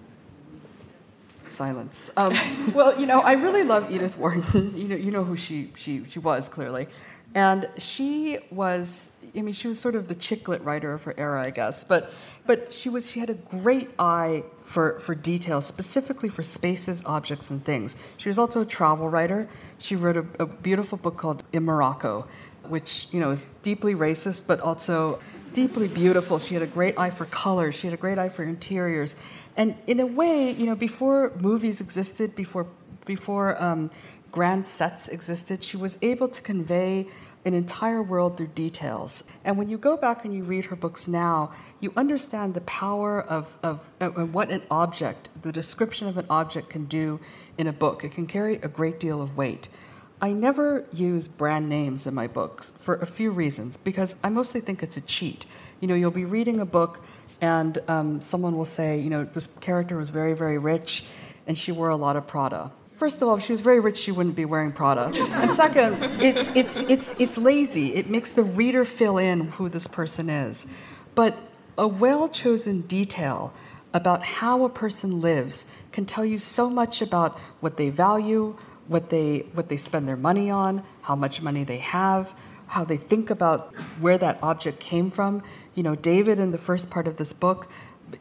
[1.49, 2.11] Silence.
[2.17, 2.37] Um,
[2.75, 4.75] well, you know, I really love Edith Wharton.
[4.77, 6.89] you know, you know who she, she, she was, clearly.
[7.35, 11.43] And she was, I mean, she was sort of the chicklet writer of her era,
[11.43, 11.85] I guess.
[11.85, 12.11] But,
[12.47, 17.51] but she, was, she had a great eye for, for detail, specifically for spaces, objects,
[17.51, 17.97] and things.
[18.17, 19.49] She was also a travel writer.
[19.79, 22.27] She wrote a, a beautiful book called In Morocco,
[22.69, 25.21] which you know is deeply racist, but also
[25.53, 26.39] deeply beautiful.
[26.39, 27.77] She had a great eye for colors.
[27.77, 29.15] She had a great eye for interiors,
[29.57, 32.67] and in a way, you know, before movies existed, before
[33.07, 33.91] before um,
[34.33, 37.07] grand sets existed, she was able to convey
[37.47, 39.23] an entire world through details.
[39.45, 43.23] And when you go back and you read her books now, you understand the power
[43.23, 47.21] of, of, of, what an object, the description of an object can do
[47.57, 48.03] in a book.
[48.03, 49.69] It can carry a great deal of weight.
[50.21, 54.61] I never use brand names in my books for a few reasons because I mostly
[54.61, 55.47] think it's a cheat.
[55.81, 57.01] You know, you'll be reading a book
[57.41, 61.05] and um, someone will say, you know, this character was very, very rich
[61.47, 62.73] and she wore a lot of Prada.
[62.97, 65.13] First of all, if she was very rich, she wouldn't be wearing Prada.
[65.15, 67.95] And second, it's, it's, it's, it's lazy.
[67.95, 70.67] It makes the reader fill in who this person is.
[71.15, 71.37] But
[71.77, 73.53] a well chosen detail
[73.93, 78.57] about how a person lives can tell you so much about what they value,
[78.89, 82.33] what they, what they spend their money on, how much money they have,
[82.69, 85.43] how they think about where that object came from.
[85.75, 87.71] You know, David in the first part of this book,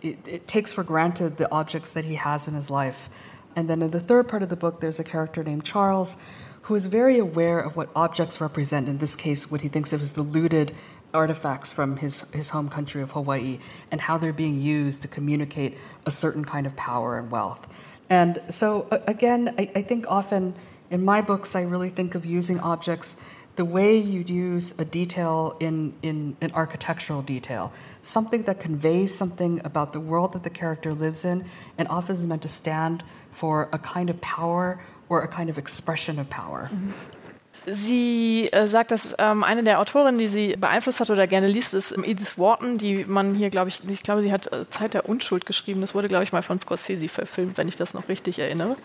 [0.01, 3.09] it, it takes for granted the objects that he has in his life.
[3.55, 6.17] And then in the third part of the book, there's a character named Charles
[6.63, 10.01] who is very aware of what objects represent, in this case, what he thinks of
[10.01, 10.75] as the looted
[11.13, 13.59] artifacts from his, his home country of Hawaii,
[13.91, 17.67] and how they're being used to communicate a certain kind of power and wealth.
[18.09, 20.55] And so, again, I, I think often
[20.89, 23.17] in my books, I really think of using objects
[23.55, 29.61] the way you'd use a detail in, in an architectural detail, something that conveys something
[29.63, 31.45] about the world that the character lives in
[31.77, 33.03] and often is meant to stand
[33.36, 36.69] for a kind of power or a kind of expression of power.
[36.71, 36.91] Mm-hmm.
[37.68, 41.74] Sie äh, sagt, dass ähm, eine der Autorinnen, die sie beeinflusst hat oder gerne liest,
[41.74, 45.09] ist Edith Wharton, die man hier, glaube ich, ich glaube, sie hat äh, Zeit der
[45.09, 45.82] Unschuld geschrieben.
[45.82, 48.76] Das wurde, glaube ich, mal von Scorsese verfilmt, wenn ich das noch richtig erinnere.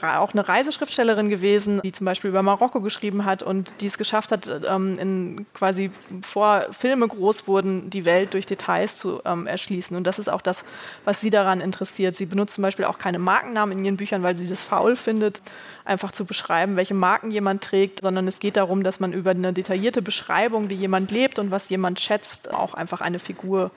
[0.00, 4.30] Auch eine Reiseschriftstellerin gewesen, die zum Beispiel über Marokko geschrieben hat und die es geschafft
[4.30, 5.90] hat, ähm, in quasi
[6.22, 9.96] vor Filme groß wurden, die Welt durch Details zu ähm, erschließen.
[9.96, 10.64] Und das ist auch das,
[11.04, 12.14] was sie daran interessiert.
[12.14, 15.42] Sie benutzt zum Beispiel auch keine Markennamen in ihren Büchern, weil sie das faul findet
[15.88, 19.52] einfach zu beschreiben, welche Marken jemand trägt, sondern es geht darum, dass man über eine
[19.52, 23.70] detaillierte Beschreibung, wie jemand lebt und was jemand schätzt, auch einfach eine Figur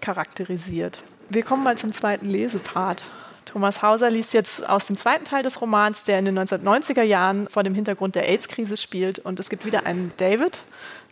[0.00, 1.02] charakterisiert.
[1.28, 3.04] Wir kommen mal zum zweiten Lesepart.
[3.44, 7.48] Thomas Hauser liest jetzt aus dem zweiten Teil des Romans, der in den 1990er Jahren
[7.48, 9.18] vor dem Hintergrund der AIDS-Krise spielt.
[9.18, 10.62] Und es gibt wieder einen David,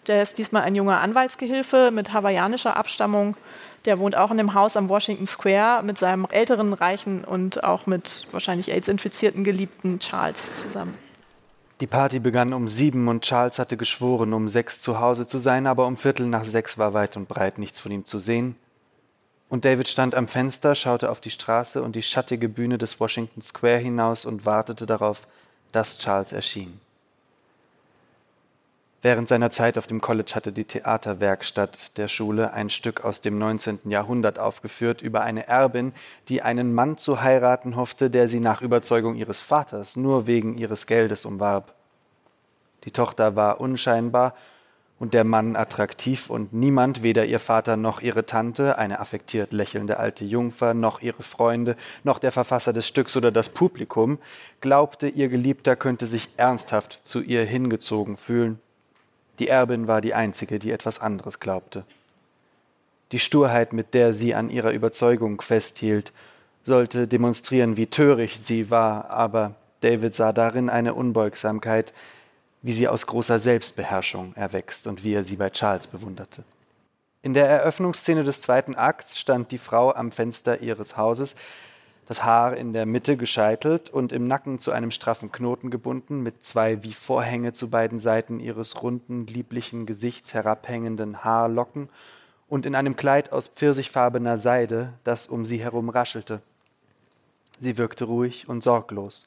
[0.06, 3.36] der ist diesmal ein junger Anwaltsgehilfe mit hawaiianischer Abstammung,
[3.84, 7.86] der wohnt auch in dem Haus am Washington Square mit seinem älteren, reichen und auch
[7.86, 10.94] mit wahrscheinlich AIDS-infizierten Geliebten Charles zusammen.
[11.80, 15.66] Die Party begann um sieben und Charles hatte geschworen, um sechs zu Hause zu sein,
[15.68, 18.56] aber um Viertel nach sechs war weit und breit nichts von ihm zu sehen.
[19.48, 23.40] Und David stand am Fenster, schaute auf die Straße und die schattige Bühne des Washington
[23.42, 25.28] Square hinaus und wartete darauf,
[25.70, 26.80] dass Charles erschien.
[29.00, 33.38] Während seiner Zeit auf dem College hatte die Theaterwerkstatt der Schule ein Stück aus dem
[33.38, 33.78] 19.
[33.84, 35.92] Jahrhundert aufgeführt über eine Erbin,
[36.28, 40.86] die einen Mann zu heiraten hoffte, der sie nach Überzeugung ihres Vaters nur wegen ihres
[40.86, 41.74] Geldes umwarb.
[42.84, 44.34] Die Tochter war unscheinbar
[44.98, 49.98] und der Mann attraktiv und niemand, weder ihr Vater noch ihre Tante, eine affektiert lächelnde
[49.98, 54.18] alte Jungfer, noch ihre Freunde, noch der Verfasser des Stücks oder das Publikum,
[54.60, 58.58] glaubte, ihr Geliebter könnte sich ernsthaft zu ihr hingezogen fühlen.
[59.38, 61.84] Die Erbin war die einzige, die etwas anderes glaubte.
[63.12, 66.12] Die Sturheit, mit der sie an ihrer Überzeugung festhielt,
[66.64, 71.92] sollte demonstrieren, wie töricht sie war, aber David sah darin eine Unbeugsamkeit,
[72.62, 76.42] wie sie aus großer Selbstbeherrschung erwächst und wie er sie bei Charles bewunderte.
[77.22, 81.34] In der Eröffnungsszene des zweiten Akts stand die Frau am Fenster ihres Hauses,
[82.08, 86.42] das Haar in der Mitte gescheitelt und im Nacken zu einem straffen Knoten gebunden, mit
[86.42, 91.90] zwei wie Vorhänge zu beiden Seiten ihres runden, lieblichen Gesichts herabhängenden Haarlocken
[92.48, 96.40] und in einem Kleid aus pfirsichfarbener Seide, das um sie herum raschelte.
[97.60, 99.26] Sie wirkte ruhig und sorglos.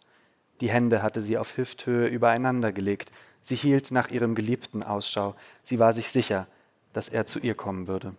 [0.60, 3.12] Die Hände hatte sie auf Hüfthöhe übereinander gelegt.
[3.44, 5.36] Sie hielt nach ihrem Geliebten Ausschau.
[5.64, 6.48] Sie war sich sicher,
[6.94, 8.16] dass er zu ihr kommen würde.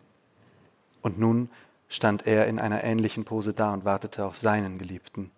[1.03, 1.51] Und nun
[1.93, 5.31] stand er in einer ähnlichen Pose da und wartete auf seinen Geliebten.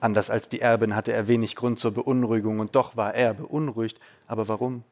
[0.00, 4.00] Anders als die Erbin hatte er wenig Grund zur Beunruhigung, und doch war er beunruhigt.
[4.26, 4.82] Aber warum?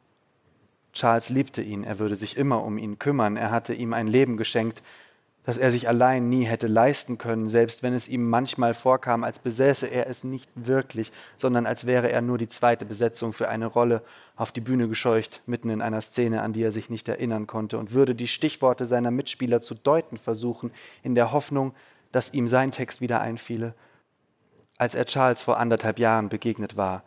[0.93, 4.37] Charles liebte ihn, er würde sich immer um ihn kümmern, er hatte ihm ein Leben
[4.37, 4.83] geschenkt,
[5.49, 9.39] das er sich allein nie hätte leisten können, selbst wenn es ihm manchmal vorkam, als
[9.39, 13.65] besäße er es nicht wirklich, sondern als wäre er nur die zweite Besetzung für eine
[13.65, 14.03] Rolle
[14.37, 17.79] auf die Bühne gescheucht, mitten in einer Szene, an die er sich nicht erinnern konnte,
[17.79, 20.71] und würde die Stichworte seiner Mitspieler zu deuten versuchen,
[21.03, 21.73] in der Hoffnung,
[22.13, 23.73] dass ihm sein Text wieder einfiele.
[24.77, 27.05] Als er Charles vor anderthalb Jahren begegnet war,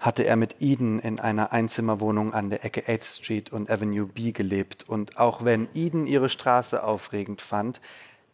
[0.00, 4.32] hatte er mit Eden in einer Einzimmerwohnung an der Ecke 8th Street und Avenue B
[4.32, 4.88] gelebt.
[4.88, 7.82] Und auch wenn Eden ihre Straße aufregend fand,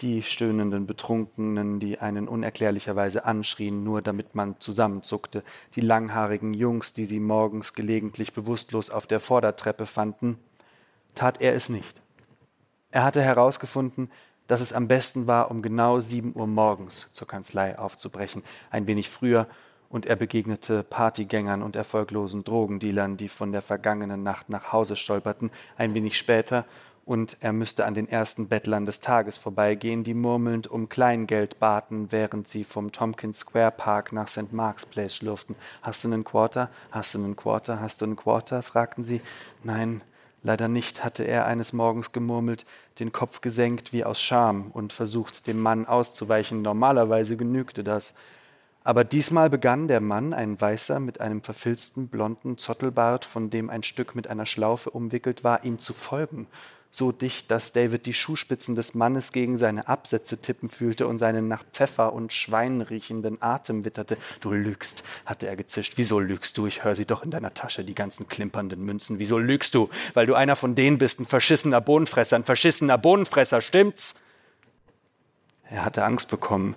[0.00, 5.42] die stöhnenden Betrunkenen, die einen unerklärlicherweise anschrien, nur damit man zusammenzuckte,
[5.74, 10.38] die langhaarigen Jungs, die sie morgens gelegentlich bewusstlos auf der Vordertreppe fanden,
[11.14, 12.00] tat er es nicht.
[12.92, 14.10] Er hatte herausgefunden,
[14.46, 19.10] dass es am besten war, um genau sieben Uhr morgens zur Kanzlei aufzubrechen, ein wenig
[19.10, 19.48] früher
[19.88, 25.50] und er begegnete Partygängern und erfolglosen Drogendealern, die von der vergangenen Nacht nach Hause stolperten,
[25.76, 26.64] ein wenig später,
[27.06, 32.10] und er müsste an den ersten Bettlern des Tages vorbeigehen, die murmelnd um Kleingeld baten,
[32.10, 34.52] während sie vom Tompkins Square Park nach St.
[34.52, 35.54] Mark's Place schlurften.
[35.82, 36.68] Hast du einen Quarter?
[36.90, 37.80] Hast du einen Quarter?
[37.80, 38.60] Hast du einen Quarter?
[38.64, 39.20] fragten sie.
[39.62, 40.02] Nein,
[40.42, 42.66] leider nicht, hatte er eines Morgens gemurmelt,
[42.98, 46.60] den Kopf gesenkt wie aus Scham und versucht, dem Mann auszuweichen.
[46.60, 48.14] Normalerweise genügte das.
[48.86, 53.82] Aber diesmal begann der Mann, ein Weißer mit einem verfilzten blonden Zottelbart, von dem ein
[53.82, 56.46] Stück mit einer Schlaufe umwickelt war, ihm zu folgen.
[56.92, 61.48] So dicht, dass David die Schuhspitzen des Mannes gegen seine Absätze tippen fühlte und seinen
[61.48, 64.18] nach Pfeffer und Schwein riechenden Atem witterte.
[64.38, 65.94] Du lügst, hatte er gezischt.
[65.96, 66.68] Wieso lügst du?
[66.68, 69.18] Ich höre sie doch in deiner Tasche, die ganzen klimpernden Münzen.
[69.18, 69.90] Wieso lügst du?
[70.14, 74.14] Weil du einer von denen bist, ein verschissener Bohnenfresser, ein verschissener Bohnenfresser, stimmt's?
[75.68, 76.76] Er hatte Angst bekommen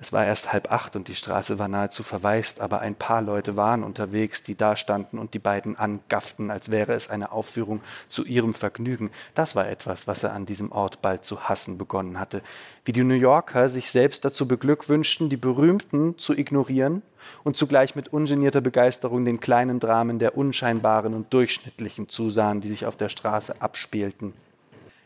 [0.00, 3.56] es war erst halb acht und die Straße war nahezu verwaist, aber ein paar Leute
[3.56, 8.24] waren unterwegs, die da standen und die beiden angafften, als wäre es eine Aufführung zu
[8.24, 9.10] ihrem Vergnügen.
[9.34, 12.42] Das war etwas, was er an diesem Ort bald zu hassen begonnen hatte.
[12.84, 17.02] Wie die New Yorker sich selbst dazu beglückwünschten, die Berühmten zu ignorieren
[17.42, 22.86] und zugleich mit ungenierter Begeisterung den kleinen Dramen der Unscheinbaren und Durchschnittlichen zusahen, die sich
[22.86, 24.32] auf der Straße abspielten.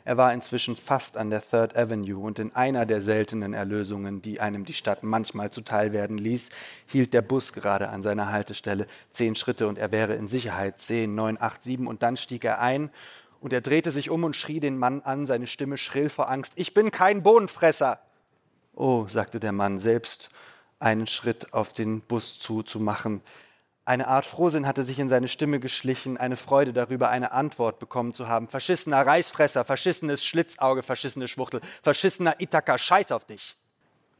[0.04, 4.40] Er war inzwischen fast an der Third Avenue und in einer der seltenen Erlösungen, die
[4.40, 6.50] einem die Stadt manchmal zuteil werden ließ,
[6.86, 8.86] hielt der Bus gerade an seiner Haltestelle.
[9.10, 10.80] Zehn Schritte und er wäre in Sicherheit.
[10.80, 12.90] Zehn, neun, acht, sieben und dann stieg er ein
[13.40, 16.54] und er drehte sich um und schrie den Mann an, seine Stimme schrill vor Angst.
[16.56, 18.00] Ich bin kein Bohnenfresser!
[18.74, 20.30] Oh, sagte der Mann selbst,
[20.78, 23.20] einen Schritt auf den Bus zu, zu machen.
[23.84, 28.12] Eine Art Frohsinn hatte sich in seine Stimme geschlichen, eine Freude darüber, eine Antwort bekommen
[28.12, 28.46] zu haben.
[28.46, 33.56] Verschissener Reißfresser, verschissenes Schlitzauge, verschissene Schwuchtel, verschissener Ithaka, scheiß auf dich.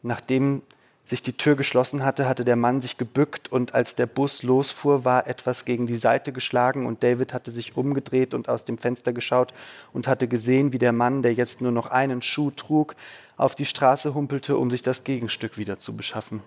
[0.03, 0.63] Nachdem
[1.05, 5.05] sich die Tür geschlossen hatte, hatte der Mann sich gebückt und als der Bus losfuhr,
[5.05, 9.13] war etwas gegen die Seite geschlagen und David hatte sich umgedreht und aus dem Fenster
[9.13, 9.55] geschaut
[9.93, 12.97] und hatte gesehen, wie der Mann, der jetzt nur noch einen Schuh trug,
[13.37, 16.43] auf die Straße humpelte, um sich das Gegenstück wieder zu beschaffen.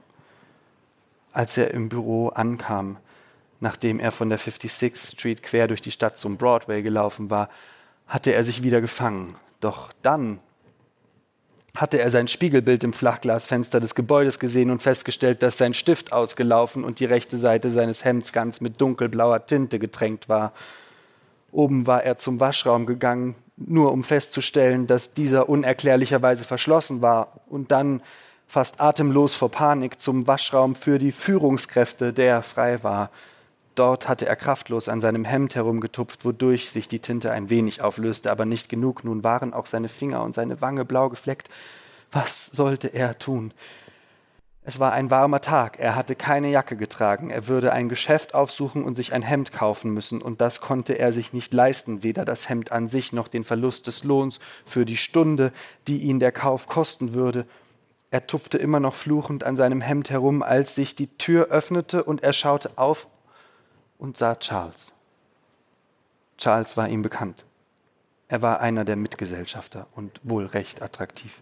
[1.36, 2.96] Als er im Büro ankam,
[3.60, 7.50] nachdem er von der 56th Street quer durch die Stadt zum Broadway gelaufen war,
[8.08, 9.36] hatte er sich wieder gefangen.
[9.60, 10.40] Doch dann
[11.76, 16.86] hatte er sein Spiegelbild im Flachglasfenster des Gebäudes gesehen und festgestellt, dass sein Stift ausgelaufen
[16.86, 20.54] und die rechte Seite seines Hemds ganz mit dunkelblauer Tinte getränkt war.
[21.52, 27.72] Oben war er zum Waschraum gegangen, nur um festzustellen, dass dieser unerklärlicherweise verschlossen war, und
[27.72, 28.02] dann,
[28.48, 33.10] fast atemlos vor Panik, zum Waschraum für die Führungskräfte, der frei war.
[33.76, 38.32] Dort hatte er kraftlos an seinem Hemd herumgetupft, wodurch sich die Tinte ein wenig auflöste,
[38.32, 39.04] aber nicht genug.
[39.04, 41.50] Nun waren auch seine Finger und seine Wange blau gefleckt.
[42.12, 43.54] Was sollte er tun?
[44.68, 48.84] Es war ein warmer Tag, er hatte keine Jacke getragen, er würde ein Geschäft aufsuchen
[48.84, 52.50] und sich ein Hemd kaufen müssen, und das konnte er sich nicht leisten, weder das
[52.50, 55.52] Hemd an sich noch den Verlust des Lohns für die Stunde,
[55.88, 57.46] die ihn der Kauf kosten würde.
[58.16, 62.24] Er tupfte immer noch fluchend an seinem Hemd herum, als sich die Tür öffnete und
[62.24, 63.10] er schaute auf
[63.98, 64.94] und sah Charles.
[66.38, 67.44] Charles war ihm bekannt.
[68.30, 71.42] Er war einer der Mitgesellschafter und wohl recht attraktiv.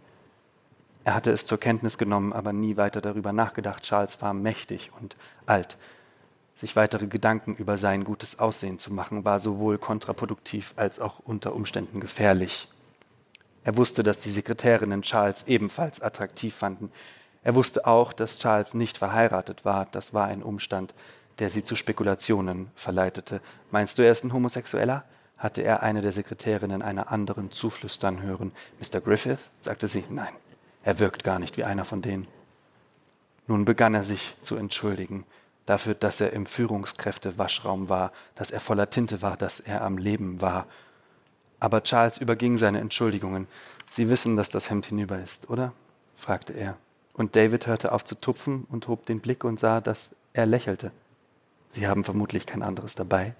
[1.03, 3.83] Er hatte es zur Kenntnis genommen, aber nie weiter darüber nachgedacht.
[3.83, 5.15] Charles war mächtig und
[5.45, 5.77] alt.
[6.55, 11.53] Sich weitere Gedanken über sein gutes Aussehen zu machen, war sowohl kontraproduktiv als auch unter
[11.53, 12.67] Umständen gefährlich.
[13.63, 16.91] Er wusste, dass die Sekretärinnen Charles ebenfalls attraktiv fanden.
[17.43, 19.87] Er wusste auch, dass Charles nicht verheiratet war.
[19.91, 20.93] Das war ein Umstand,
[21.39, 23.41] der sie zu Spekulationen verleitete.
[23.71, 25.03] Meinst du, er ist ein Homosexueller?
[25.37, 28.53] hatte er eine der Sekretärinnen einer anderen zuflüstern hören.
[28.79, 29.01] Mr.
[29.01, 29.49] Griffith?
[29.59, 30.05] sagte sie.
[30.09, 30.31] Nein,
[30.83, 32.27] er wirkt gar nicht wie einer von denen.
[33.47, 35.25] Nun begann er sich zu entschuldigen
[35.65, 40.41] dafür, dass er im Führungskräfte-Waschraum war, dass er voller Tinte war, dass er am Leben
[40.41, 40.65] war.
[41.63, 43.47] Aber Charles überging seine Entschuldigungen.
[43.89, 45.71] Sie wissen, dass das Hemd hinüber ist, oder?
[46.17, 46.75] fragte er.
[47.13, 50.91] Und David hörte auf zu tupfen und hob den Blick und sah, dass er lächelte.
[51.69, 53.33] Sie haben vermutlich kein anderes dabei.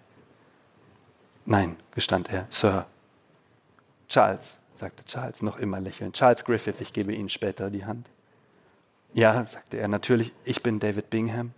[1.45, 2.86] Nein, gestand er, Sir.
[4.07, 6.15] Charles, sagte Charles, noch immer lächelnd.
[6.15, 8.09] Charles Griffith, ich gebe Ihnen später die Hand.
[9.13, 11.51] Ja, sagte er, natürlich, ich bin David Bingham.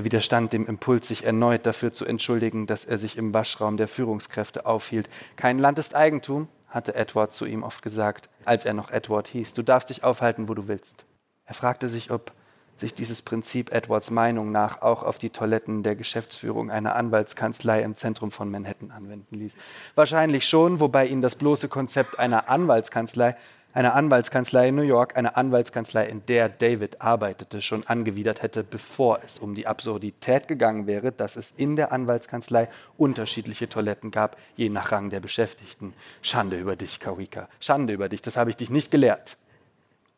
[0.00, 3.86] Er widerstand dem Impuls, sich erneut dafür zu entschuldigen, dass er sich im Waschraum der
[3.86, 5.10] Führungskräfte aufhielt.
[5.36, 9.52] Kein Land ist Eigentum, hatte Edward zu ihm oft gesagt, als er noch Edward hieß.
[9.52, 11.04] Du darfst dich aufhalten, wo du willst.
[11.44, 12.32] Er fragte sich, ob
[12.76, 17.94] sich dieses Prinzip Edwards Meinung nach auch auf die Toiletten der Geschäftsführung einer Anwaltskanzlei im
[17.94, 19.54] Zentrum von Manhattan anwenden ließ.
[19.96, 23.36] Wahrscheinlich schon, wobei ihn das bloße Konzept einer Anwaltskanzlei
[23.72, 29.20] eine Anwaltskanzlei in New York, eine Anwaltskanzlei, in der David arbeitete, schon angewidert hätte, bevor
[29.24, 34.68] es um die Absurdität gegangen wäre, dass es in der Anwaltskanzlei unterschiedliche Toiletten gab, je
[34.68, 35.94] nach Rang der Beschäftigten.
[36.22, 39.36] Schande über dich, Kawika, Schande über dich, das habe ich dich nicht gelehrt.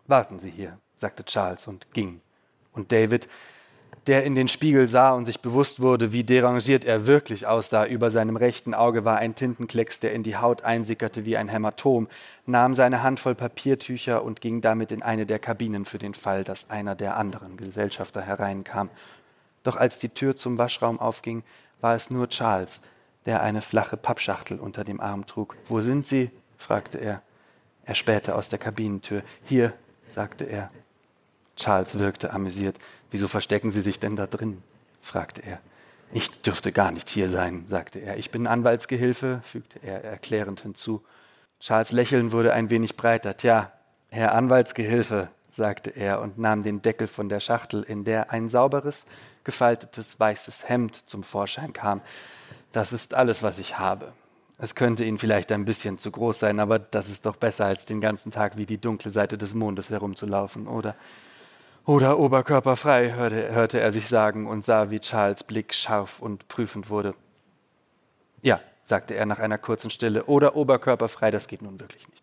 [0.07, 2.21] Warten Sie hier, sagte Charles und ging.
[2.73, 3.29] Und David,
[4.07, 7.87] der in den Spiegel sah und sich bewusst wurde, wie derangiert er wirklich aussah.
[7.87, 12.09] Über seinem rechten Auge war ein Tintenklecks, der in die Haut einsickerte wie ein Hämatom,
[12.45, 16.71] nahm seine Handvoll Papiertücher und ging damit in eine der Kabinen für den Fall, dass
[16.71, 18.91] einer der anderen Gesellschafter hereinkam.
[19.63, 21.45] Doch als die Tür zum Waschraum aufging,
[21.81, 22.81] war es nur Charles,
[23.27, 25.57] der eine flache Pappschachtel unter dem Arm trug.
[25.69, 26.31] Wo sind Sie?
[26.59, 27.23] fragte er.
[27.85, 29.23] Er spähte aus der Kabinentür.
[29.45, 29.73] Hier,
[30.09, 30.71] sagte er.
[31.57, 32.79] Charles wirkte amüsiert.
[33.13, 34.63] Wieso verstecken Sie sich denn da drin?
[35.01, 35.61] fragte er.
[36.15, 38.17] Ich dürfte gar nicht hier sein, sagte er.
[38.17, 41.03] Ich bin Anwaltsgehilfe, fügte er erklärend hinzu.
[41.61, 43.37] Charles Lächeln wurde ein wenig breiter.
[43.37, 43.71] Tja,
[44.11, 49.07] Herr Anwaltsgehilfe, sagte er und nahm den Deckel von der Schachtel, in der ein sauberes,
[49.45, 52.01] gefaltetes weißes Hemd zum Vorschein kam.
[52.73, 54.13] Das ist alles, was ich habe.
[54.59, 57.85] Es könnte Ihnen vielleicht ein bisschen zu groß sein, aber das ist doch besser, als
[57.85, 60.95] den ganzen Tag wie die dunkle Seite des Mondes herumzulaufen, oder?
[61.85, 66.91] Oder oberkörperfrei, hörte, hörte er sich sagen und sah, wie Charles Blick scharf und prüfend
[66.91, 67.15] wurde.
[68.41, 72.23] Ja, sagte er nach einer kurzen Stille, oder oberkörperfrei, das geht nun wirklich nicht.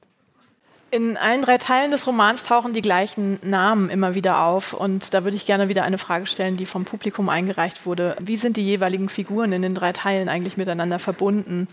[0.91, 4.73] In allen drei Teilen des Romans tauchen die gleichen Namen immer wieder auf.
[4.73, 8.15] Und da würde ich gerne wieder eine Frage stellen, die vom Publikum eingereicht wurde.
[8.19, 11.67] Wie sind die jeweiligen Figuren in den drei Teilen eigentlich miteinander verbunden?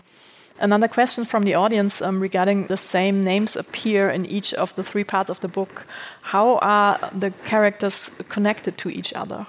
[0.59, 4.83] Another question from the audience um, regarding the same names appear in each of the
[4.83, 5.85] three parts of the book.
[6.23, 9.45] How are the characters connected to each other?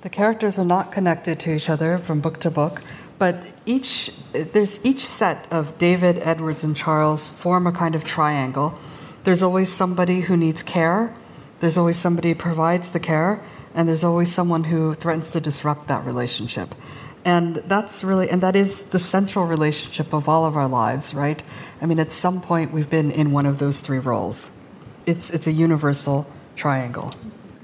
[0.00, 2.82] The characters are not connected to each other from book to book,
[3.18, 8.78] but each there's each set of David, Edwards, and Charles form a kind of triangle.
[9.24, 11.12] There's always somebody who needs care.
[11.60, 13.42] There's always somebody who provides the care,
[13.74, 16.74] and there's always someone who threatens to disrupt that relationship.
[17.24, 21.42] And that's really, and that is the central relationship of all of our lives, right?
[21.82, 24.50] I mean, at some point we've been in one of those three roles.
[25.06, 27.10] It's, it's a universal triangle.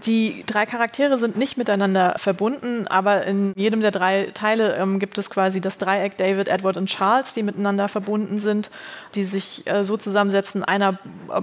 [0.06, 5.16] Die drei Charaktere sind nicht miteinander verbunden, aber in jedem der drei Teile ähm, gibt
[5.16, 8.70] es quasi das Dreieck David, Edward und Charles, die miteinander verbunden sind,
[9.14, 10.62] die sich äh, so zusammensetzen.
[10.62, 10.98] Einer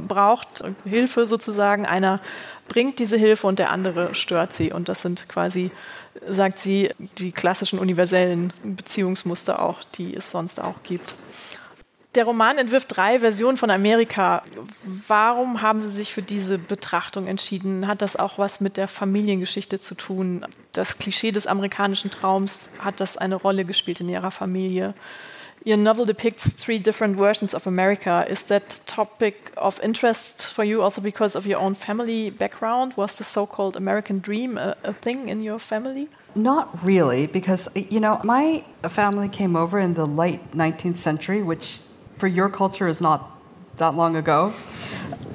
[0.08, 2.20] braucht Hilfe sozusagen, einer
[2.68, 4.72] bringt diese Hilfe und der andere stört sie.
[4.72, 5.72] Und das sind quasi
[6.28, 11.16] sagt sie, die klassischen universellen Beziehungsmuster auch, die es sonst auch gibt.
[12.16, 14.44] Der Roman entwirft drei Versionen von Amerika.
[15.08, 17.88] Warum haben Sie sich für diese Betrachtung entschieden?
[17.88, 20.46] Hat das auch was mit der Familiengeschichte zu tun?
[20.74, 24.94] Das Klischee des amerikanischen Traums, hat das eine Rolle gespielt in Ihrer Familie?
[25.64, 28.26] Your novel depicts three different versions of America.
[28.28, 32.94] Is that topic of interest for you also because of your own family background?
[32.96, 36.10] Was the so called American dream a, a, thing in your family?
[36.34, 41.82] Not really, because, you know, my family came over in the late 19th century, which
[42.18, 43.30] for your culture is not
[43.78, 44.56] that long ago.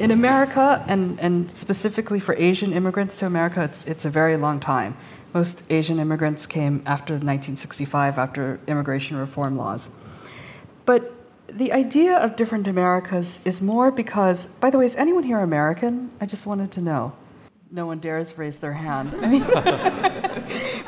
[0.01, 4.59] In America, and, and specifically for Asian immigrants to America, it's, it's a very long
[4.59, 4.97] time.
[5.33, 9.91] Most Asian immigrants came after 1965, after immigration reform laws.
[10.87, 11.13] But
[11.49, 16.11] the idea of different Americas is more because, by the way, is anyone here American?
[16.21, 17.13] I just wanted to know.
[17.71, 19.15] No one dares raise their hand.
[19.21, 19.43] I mean,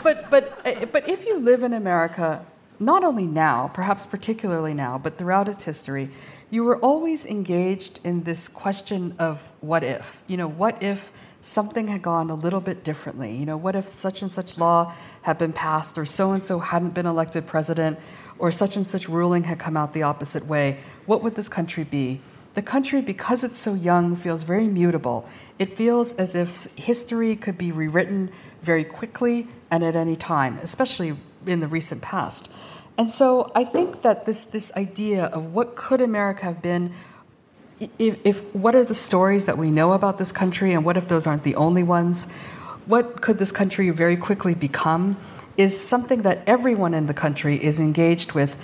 [0.02, 2.46] but, but, but if you live in America,
[2.80, 6.10] not only now, perhaps particularly now, but throughout its history,
[6.50, 10.22] you were always engaged in this question of what if.
[10.28, 13.34] You know, what if something had gone a little bit differently?
[13.36, 16.60] You know, what if such and such law had been passed or so and so
[16.60, 17.98] hadn't been elected president?
[18.38, 21.84] Or such and such ruling had come out the opposite way, what would this country
[21.84, 22.20] be?
[22.54, 25.28] The country, because it's so young, feels very mutable.
[25.58, 28.30] It feels as if history could be rewritten
[28.62, 31.16] very quickly and at any time, especially
[31.46, 32.48] in the recent past.
[32.96, 36.92] And so I think that this, this idea of what could America have been,
[37.78, 41.06] if, if what are the stories that we know about this country, and what if
[41.06, 42.26] those aren't the only ones?
[42.86, 45.16] What could this country very quickly become?
[45.58, 48.56] Is something that everyone in the country is engaged with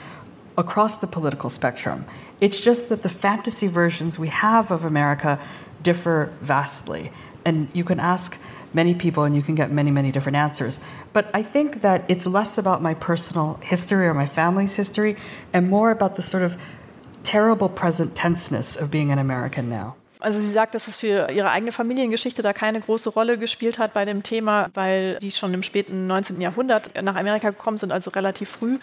[0.57, 2.07] across the political spectrum.
[2.41, 5.41] It's just that the fantasy versions we have of America
[5.83, 7.11] differ vastly.
[7.45, 8.39] And you can ask
[8.73, 10.81] many people and you can get many, many different answers.
[11.13, 15.17] But I think that it's less about my personal history or my family's history
[15.53, 16.57] and more about the sort of
[17.25, 19.97] terrible present tenseness of being an American now.
[20.25, 23.93] Also sie sagt, dass es für ihre eigene Familiengeschichte da keine große Rolle gespielt hat
[23.93, 26.41] bei dem Thema, weil die schon im späten 19.
[26.41, 28.79] Jahrhundert nach Amerika gekommen sind, also relativ früh.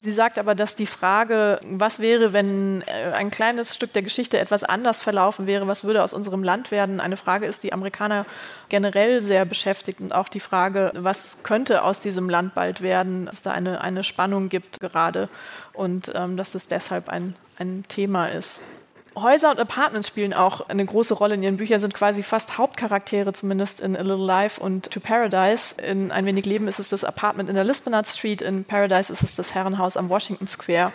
[0.00, 4.38] Sie sagt aber, dass die Frage, was wäre, wenn äh, ein kleines Stück der Geschichte
[4.38, 8.24] etwas anders verlaufen wäre, was würde aus unserem Land werden, eine Frage ist, die Amerikaner
[8.70, 13.42] generell sehr beschäftigt und auch die Frage, was könnte aus diesem Land bald werden, dass
[13.42, 15.28] da eine, eine Spannung gibt gerade
[15.74, 18.62] und ähm, dass das deshalb ein, ein Thema ist.
[19.16, 23.32] Häuser und Apartments spielen auch eine große Rolle in ihren Büchern, sind quasi fast Hauptcharaktere,
[23.32, 25.74] zumindest in A Little Life und To Paradise.
[25.80, 29.22] In Ein wenig Leben ist es das Apartment in der Lispinat Street, in Paradise ist
[29.22, 30.92] es das Herrenhaus am Washington Square.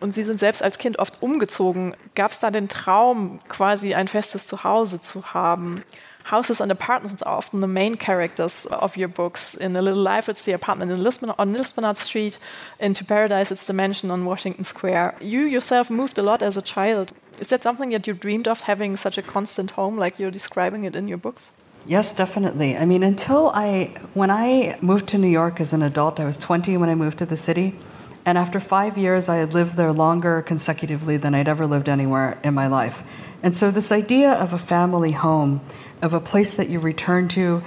[0.00, 1.96] Und Sie sind selbst als Kind oft umgezogen.
[2.14, 5.82] Gab es da den Traum, quasi ein festes Zuhause zu haben?
[6.24, 9.54] houses and apartments are often the main characters of your books.
[9.54, 12.38] In A Little Life, it's the apartment in Lisbon, on Lisbonard Street.
[12.78, 15.16] Into Paradise, it's the mansion on Washington Square.
[15.20, 17.12] You yourself moved a lot as a child.
[17.40, 20.84] Is that something that you dreamed of, having such a constant home like you're describing
[20.84, 21.52] it in your books?
[21.86, 22.76] Yes, definitely.
[22.76, 26.38] I mean, until I, when I moved to New York as an adult, I was
[26.38, 27.76] 20 when I moved to the city.
[28.24, 32.38] And after five years, I had lived there longer consecutively than I'd ever lived anywhere
[32.42, 33.02] in my life.
[33.42, 35.60] And so, this idea of a family home
[36.00, 37.62] of a place that you return to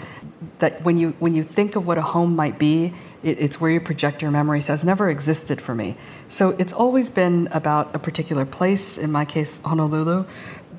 [0.59, 2.93] that when you when you think of what a home might be
[3.23, 5.95] it, it's where you project your memories has never existed for me.
[6.27, 10.25] So it's always been about a particular place in my case honolulu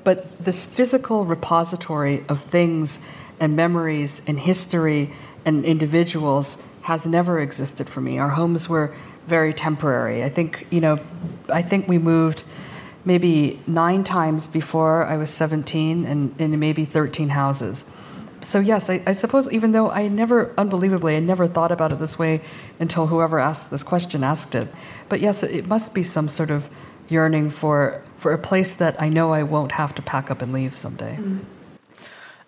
[0.03, 2.99] but this physical repository of things
[3.39, 5.13] and memories and history
[5.45, 8.17] and individuals has never existed for me.
[8.17, 8.95] Our homes were
[9.27, 10.23] very temporary.
[10.23, 10.97] I think you know
[11.53, 12.43] i think we moved
[13.05, 17.85] maybe nine times before I was 17 and in maybe 13 houses.
[18.41, 21.99] So, yes, I, I, suppose even though I never, unbelievably, I never thought about it
[21.99, 22.41] this way
[22.79, 24.67] until whoever asked this question asked it.
[25.09, 26.69] But yes, it must be some sort of
[27.09, 30.53] yearning for, for a place that I know I won't have to pack up and
[30.53, 31.17] leave someday.
[31.19, 31.41] Mm.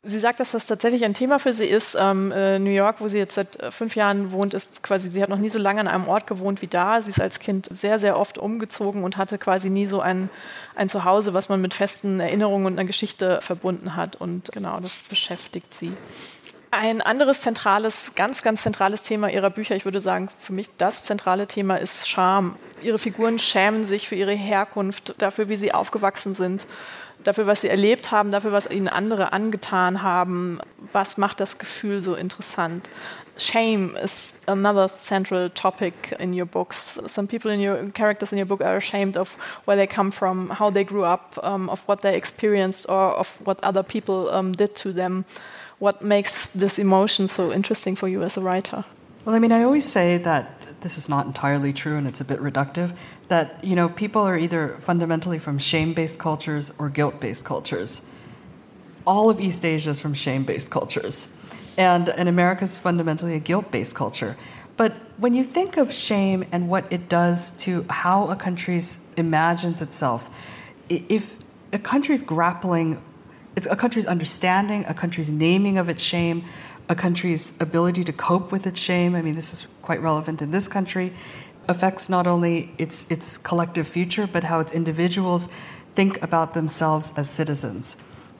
[0.03, 1.95] Sie sagt, dass das tatsächlich ein Thema für sie ist.
[1.99, 5.21] Ähm, äh, New York, wo sie jetzt seit äh, fünf Jahren wohnt, ist quasi, sie
[5.21, 7.03] hat noch nie so lange an einem Ort gewohnt wie da.
[7.03, 10.31] Sie ist als Kind sehr, sehr oft umgezogen und hatte quasi nie so ein,
[10.75, 14.15] ein Zuhause, was man mit festen Erinnerungen und einer Geschichte verbunden hat.
[14.15, 15.91] Und genau, das beschäftigt sie.
[16.71, 21.03] Ein anderes zentrales, ganz, ganz zentrales Thema ihrer Bücher, ich würde sagen, für mich das
[21.03, 22.55] zentrale Thema ist Scham.
[22.81, 26.65] Ihre Figuren schämen sich für ihre Herkunft, dafür, wie sie aufgewachsen sind
[27.23, 30.59] dafür, was sie erlebt haben, dafür, was ihnen andere angetan haben.
[30.91, 32.89] Was macht das Gefühl so interessant?
[33.37, 36.99] Shame is another central topic in your books.
[37.07, 40.49] Some people in your characters in your book are ashamed of where they come from,
[40.49, 44.51] how they grew up, um, of what they experienced, or of what other people um,
[44.51, 45.25] did to them.
[45.79, 48.83] What makes this emotion so interesting for you as a writer?
[49.25, 52.25] Well, I mean, I always say that this is not entirely true and it's a
[52.25, 52.95] bit reductive,
[53.27, 58.01] that you know people are either fundamentally from shame-based cultures or guilt-based cultures.
[59.05, 61.27] All of East Asia is from shame-based cultures,
[61.77, 64.37] and and America is fundamentally a guilt-based culture.
[64.77, 68.81] But when you think of shame and what it does to how a country
[69.17, 70.29] imagines itself,
[70.89, 71.35] if
[71.71, 73.01] a country's grappling,
[73.55, 76.45] it's a country's understanding, a country's naming of its shame,
[76.89, 79.15] a country's ability to cope with its shame.
[79.15, 81.13] I mean, this is quite relevant in this country
[81.67, 85.49] affects not only its, its collective future, but how its individuals
[85.95, 87.97] think about themselves as citizens.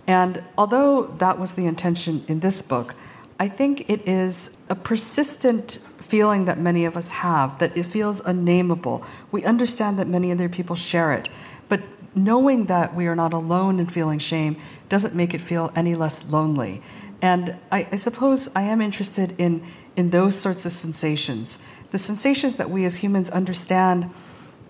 [0.08, 2.96] And although that was the intention in this book,
[3.40, 8.20] I think it is a persistent feeling that many of us have, that it feels
[8.22, 9.04] unnameable.
[9.32, 11.30] We understand that many other people share it,
[11.70, 11.82] but
[12.14, 14.58] knowing that we are not alone in feeling shame
[14.90, 16.82] doesn't make it feel any less lonely.
[17.22, 19.64] And I, I suppose I am interested in,
[19.96, 21.60] in those sorts of sensations
[21.92, 24.10] the sensations that we as humans understand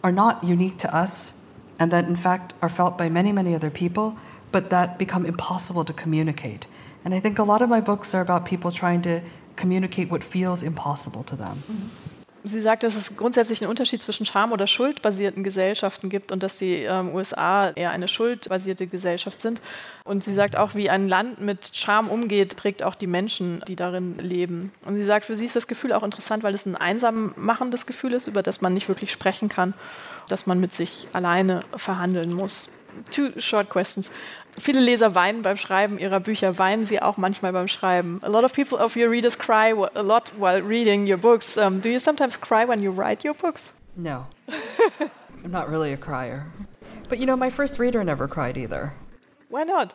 [0.04, 1.40] are not unique to us
[1.80, 4.18] and that in fact are felt by many, many other people,
[4.52, 6.66] but that become impossible to communicate.
[7.06, 9.22] And I think a lot of my books are about people trying to
[9.56, 11.64] communicate what feels impossible to them.
[11.72, 12.11] Mm-hmm.
[12.44, 16.58] Sie sagt, dass es grundsätzlich einen Unterschied zwischen Scham- oder Schuldbasierten Gesellschaften gibt und dass
[16.58, 19.62] die ähm, USA eher eine schuldbasierte Gesellschaft sind.
[20.04, 23.76] Und sie sagt auch, wie ein Land mit Scham umgeht, prägt auch die Menschen, die
[23.76, 24.72] darin leben.
[24.86, 27.86] Und sie sagt, für sie ist das Gefühl auch interessant, weil es ein einsam machendes
[27.86, 29.74] Gefühl ist, über das man nicht wirklich sprechen kann,
[30.28, 32.70] dass man mit sich alleine verhandeln muss.
[33.10, 34.12] Two short questions.
[34.58, 36.58] Viele Leser weinen beim Schreiben ihrer Bücher.
[36.58, 38.20] Weinen sie auch manchmal beim Schreiben?
[38.24, 41.58] A lot of people of your readers cry a lot while reading your books.
[41.58, 43.74] Um, do you sometimes cry when you write your books?
[43.96, 44.28] No.
[45.44, 46.52] I'm not really a crier.
[47.10, 48.94] But you know, my first reader never cried either.
[49.50, 49.94] Why not?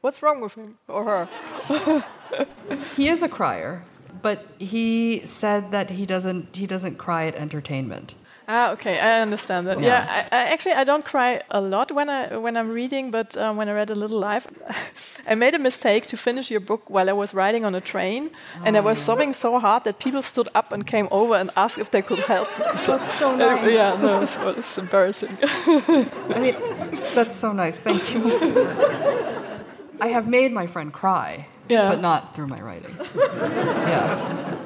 [0.00, 2.04] What's wrong with him or her?
[2.96, 3.82] he is a crier,
[4.22, 8.14] but he said that he doesn't he doesn't cry at entertainment.
[8.50, 9.78] Ah, okay, I understand that.
[9.78, 13.10] Yeah, yeah I, I actually I don't cry a lot when I when I'm reading,
[13.10, 14.46] but um, when I read a little live,
[15.26, 18.30] I made a mistake to finish your book while I was riding on a train,
[18.32, 18.62] oh.
[18.64, 19.02] and I was oh.
[19.02, 22.20] sobbing so hard that people stood up and came over and asked if they could
[22.20, 22.64] help me.
[22.78, 23.64] So, that's so nice.
[23.64, 25.36] Uh, yeah, no, it's, well, it's embarrassing.
[25.42, 26.56] I mean,
[27.14, 27.80] that's so nice.
[27.80, 28.22] Thank you.
[30.00, 31.90] I have made my friend cry, yeah.
[31.90, 32.96] but not through my writing.
[33.14, 34.56] yeah.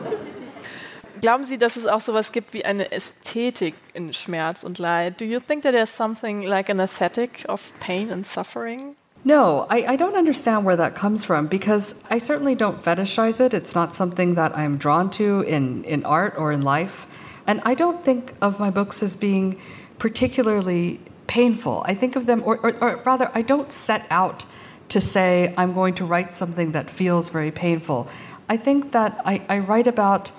[1.23, 5.21] Glauben Sie, dass es auch sowas gibt wie eine Ästhetik in Schmerz und Leid?
[5.21, 8.97] Do you think that there's something like an aesthetic of pain and suffering?
[9.23, 13.55] No, I, I, don't understand where that comes from because I certainly don't fetishize it.
[13.55, 17.07] It's not something that I'm drawn to in, in art or in life.
[17.47, 19.61] And I don't think of my books as being
[20.01, 20.99] particularly
[21.29, 21.85] painful.
[21.87, 24.45] I think of them, or, or, or rather, I don't set out
[24.89, 28.09] to say I'm going to write something that feels very painful.
[28.49, 30.33] I think that I, I write about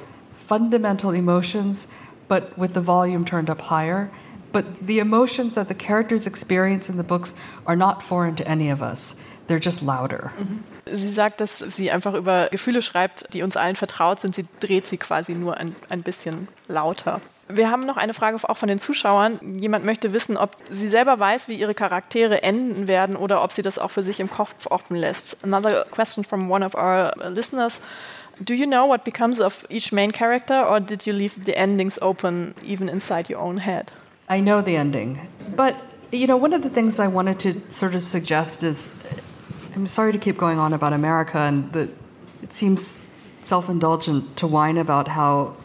[0.48, 1.88] fundamental emotions,
[2.28, 4.10] but with the volume turned up higher.
[4.52, 7.34] But the emotions that the characters experience in the books
[7.66, 9.16] are not foreign to any of us.
[9.48, 10.32] They're just louder.
[10.38, 10.64] Mhm.
[10.86, 14.36] Sie sagt, dass sie einfach über Gefühle schreibt, die uns allen vertraut sind.
[14.36, 17.20] Sie dreht sie quasi nur ein, ein bisschen lauter.
[17.48, 19.40] Wir haben noch eine Frage auch von den Zuschauern.
[19.60, 23.62] Jemand möchte wissen, ob sie selber weiß, wie ihre Charaktere enden werden oder ob sie
[23.62, 25.38] das auch für sich im Kopf offen lässt.
[25.44, 27.82] Another question from one of our listeners.
[28.42, 32.00] Do you know what becomes of each main character, or did you leave the endings
[32.02, 33.92] open even inside your own head?
[34.28, 35.28] I know the ending.
[35.56, 35.76] But,
[36.12, 38.90] you know, one of the things I wanted to sort of suggest is
[39.76, 41.90] I'm sorry to keep going on about America, and that
[42.42, 43.06] it seems
[43.42, 45.56] self indulgent to whine about how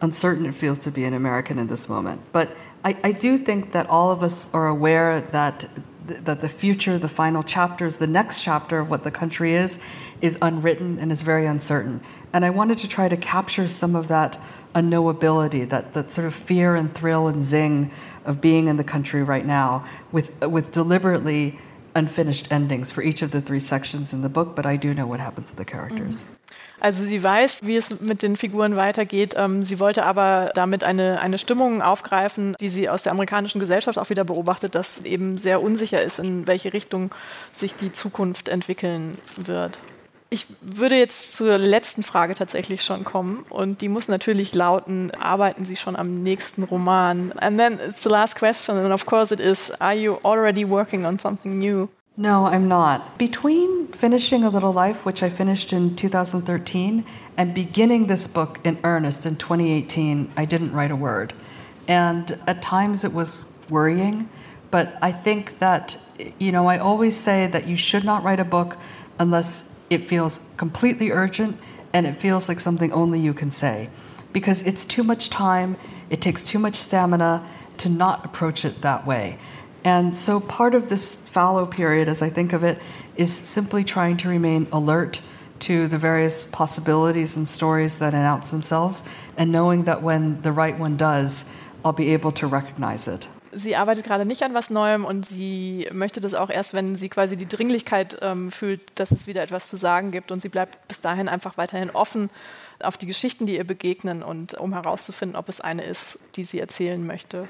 [0.00, 2.20] uncertain it feels to be an American in this moment.
[2.32, 5.68] But I, I do think that all of us are aware that
[6.06, 9.80] that the future, the final chapters, the next chapter of what the country is,
[10.20, 12.00] is unwritten and is very uncertain.
[12.32, 14.38] And I wanted to try to capture some of that
[14.74, 17.90] unknowability, that, that sort of fear and thrill and zing
[18.24, 21.58] of being in the country right now, with, with deliberately
[21.94, 25.06] unfinished endings for each of the three sections in the book, but I do know
[25.06, 26.24] what happens to the characters.
[26.24, 26.32] Mm-hmm.
[26.78, 29.34] Also sie weiß, wie es mit den Figuren weitergeht.
[29.36, 33.98] Ähm, sie wollte aber damit eine, eine Stimmung aufgreifen, die sie aus der amerikanischen Gesellschaft
[33.98, 37.10] auch wieder beobachtet, dass eben sehr unsicher ist, in welche Richtung
[37.52, 39.78] sich die Zukunft entwickeln wird.
[40.36, 45.64] Ich würde jetzt zur letzten Frage tatsächlich schon kommen und die muss natürlich lauten, arbeiten
[45.64, 47.32] Sie schon am nächsten Roman?
[47.38, 51.06] And then it's the last question and of course it is, are you already working
[51.06, 51.88] on something new?
[52.18, 53.16] No, I'm not.
[53.16, 57.06] Between finishing A Little Life, which I finished in 2013,
[57.38, 61.32] and beginning this book in earnest in 2018, I didn't write a word.
[61.88, 64.28] And at times it was worrying,
[64.70, 65.96] but I think that,
[66.38, 68.76] you know, I always say that you should not write a book
[69.18, 71.58] unless it feels completely urgent
[71.92, 73.88] and it feels like something only you can say.
[74.32, 75.76] Because it's too much time,
[76.10, 77.46] it takes too much stamina
[77.78, 79.38] to not approach it that way.
[79.84, 82.78] And so part of this fallow period, as I think of it,
[83.16, 85.20] is simply trying to remain alert
[85.60, 89.02] to the various possibilities and stories that announce themselves
[89.36, 91.46] and knowing that when the right one does,
[91.84, 93.28] I'll be able to recognize it.
[93.58, 97.08] Sie arbeitet gerade nicht an was Neuem und sie möchte das auch erst, wenn sie
[97.08, 100.30] quasi die Dringlichkeit ähm, fühlt, dass es wieder etwas zu sagen gibt.
[100.30, 102.28] Und sie bleibt bis dahin einfach weiterhin offen
[102.80, 106.60] auf die Geschichten, die ihr begegnen und um herauszufinden, ob es eine ist, die sie
[106.60, 107.48] erzählen möchte.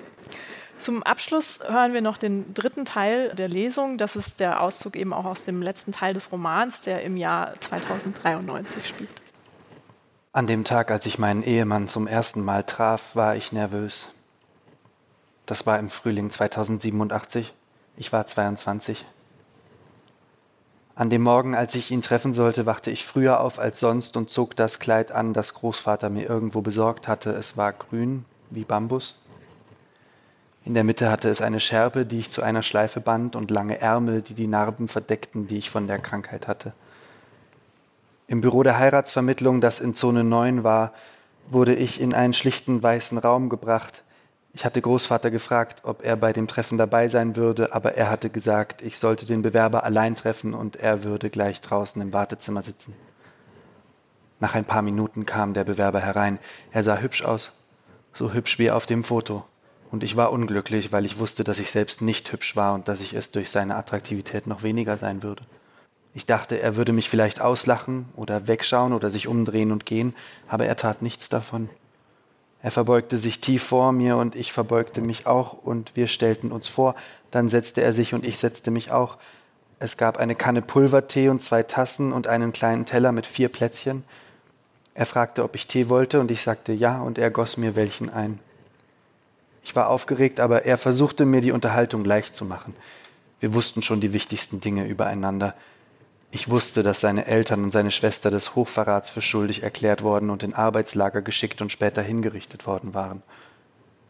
[0.78, 3.98] Zum Abschluss hören wir noch den dritten Teil der Lesung.
[3.98, 7.60] Das ist der Auszug eben auch aus dem letzten Teil des Romans, der im Jahr
[7.60, 9.10] 2093 spielt.
[10.32, 14.10] An dem Tag, als ich meinen Ehemann zum ersten Mal traf, war ich nervös.
[15.46, 17.54] Das war im Frühling 2087.
[17.96, 19.04] Ich war 22.
[20.96, 24.28] An dem Morgen, als ich ihn treffen sollte, wachte ich früher auf als sonst und
[24.28, 27.30] zog das Kleid an, das Großvater mir irgendwo besorgt hatte.
[27.30, 29.14] Es war grün wie Bambus.
[30.64, 33.80] In der Mitte hatte es eine Schärpe, die ich zu einer Schleife band, und lange
[33.80, 36.72] Ärmel, die die Narben verdeckten, die ich von der Krankheit hatte.
[38.26, 40.92] Im Büro der Heiratsvermittlung, das in Zone 9 war,
[41.48, 44.02] wurde ich in einen schlichten weißen Raum gebracht.
[44.56, 48.30] Ich hatte Großvater gefragt, ob er bei dem Treffen dabei sein würde, aber er hatte
[48.30, 52.94] gesagt, ich sollte den Bewerber allein treffen und er würde gleich draußen im Wartezimmer sitzen.
[54.40, 56.38] Nach ein paar Minuten kam der Bewerber herein.
[56.72, 57.52] Er sah hübsch aus,
[58.14, 59.44] so hübsch wie auf dem Foto.
[59.90, 63.02] Und ich war unglücklich, weil ich wusste, dass ich selbst nicht hübsch war und dass
[63.02, 65.42] ich es durch seine Attraktivität noch weniger sein würde.
[66.14, 70.14] Ich dachte, er würde mich vielleicht auslachen oder wegschauen oder sich umdrehen und gehen,
[70.48, 71.68] aber er tat nichts davon.
[72.66, 76.66] Er verbeugte sich tief vor mir und ich verbeugte mich auch und wir stellten uns
[76.66, 76.96] vor,
[77.30, 79.18] dann setzte er sich und ich setzte mich auch.
[79.78, 84.02] Es gab eine Kanne Pulvertee und zwei Tassen und einen kleinen Teller mit vier Plätzchen.
[84.94, 88.10] Er fragte, ob ich Tee wollte und ich sagte ja und er goss mir welchen
[88.10, 88.40] ein.
[89.62, 92.74] Ich war aufgeregt, aber er versuchte mir die Unterhaltung leicht zu machen.
[93.38, 95.54] Wir wussten schon die wichtigsten Dinge übereinander.
[96.30, 100.42] Ich wusste, dass seine Eltern und seine Schwester des Hochverrats für schuldig erklärt worden und
[100.42, 103.22] in Arbeitslager geschickt und später hingerichtet worden waren.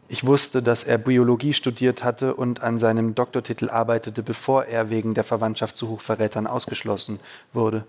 [0.09, 5.15] Ich wusste, dass er Biologie studiert hatte und an seinem Doktortitel arbeitete, bevor er wegen
[5.15, 7.19] der Verwandtschaft zu Hochverrätern ausgeschlossen
[7.53, 7.85] wurde.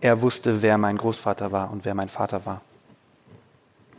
[0.00, 2.60] Er wusste, wer mein Großvater war und wer mein Vater war.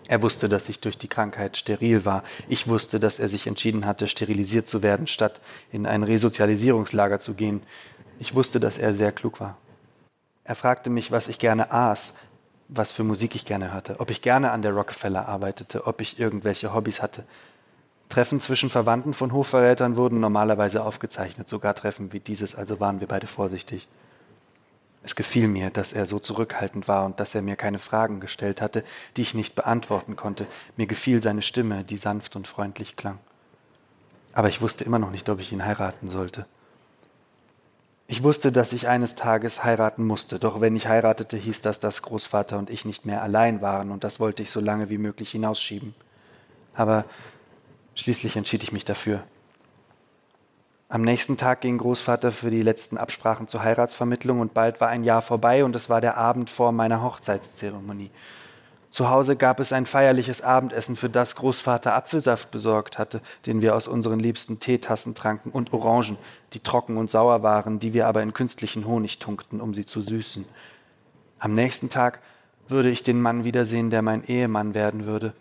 [0.08, 2.24] Er wusste, dass ich durch die Krankheit steril war.
[2.48, 5.42] Ich wusste, dass er sich entschieden hatte, sterilisiert zu werden, statt
[5.72, 7.64] in ein Resozialisierungslager zu gehen.
[8.20, 9.58] Ich wusste, dass er sehr klug war.
[10.44, 12.14] Er fragte mich, was ich gerne aß,
[12.68, 16.20] was für Musik ich gerne hörte, ob ich gerne an der Rockefeller arbeitete, ob ich
[16.20, 17.24] irgendwelche Hobbys hatte.
[18.10, 23.08] Treffen zwischen Verwandten von Hofverrätern wurden normalerweise aufgezeichnet, sogar Treffen wie dieses, also waren wir
[23.08, 23.88] beide vorsichtig.
[25.04, 28.62] Es gefiel mir, dass er so zurückhaltend war und dass er mir keine Fragen gestellt
[28.62, 28.84] hatte,
[29.18, 30.48] die ich nicht beantworten konnte.
[30.78, 33.20] Mir gefiel seine Stimme, die sanft und freundlich klang.
[34.34, 36.48] Aber ich wusste immer noch nicht, ob ich ihn heiraten sollte.
[38.08, 42.04] Ich wusste, dass ich eines Tages heiraten musste, doch wenn ich heiratete, hieß das, dass
[42.04, 45.32] Großvater und ich nicht mehr allein waren, und das wollte ich so lange wie möglich
[45.32, 45.96] hinausschieben.
[46.76, 47.06] Aber
[47.96, 49.24] schließlich entschied ich mich dafür.
[50.88, 55.04] Am nächsten Tag ging Großvater für die letzten Absprachen zur Heiratsvermittlung und bald war ein
[55.04, 58.12] Jahr vorbei und es war der Abend vor meiner Hochzeitszeremonie.
[58.96, 63.76] Zu Hause gab es ein feierliches Abendessen, für das Großvater Apfelsaft besorgt hatte, den wir
[63.76, 66.18] aus unseren liebsten Teetassen tranken, und Orangen,
[66.54, 70.00] die trocken und sauer waren, die wir aber in künstlichen Honig tunkten, um sie zu
[70.00, 70.46] süßen.
[71.40, 72.22] Am nächsten Tag
[72.70, 75.34] würde ich den Mann wiedersehen, der mein Ehemann werden würde.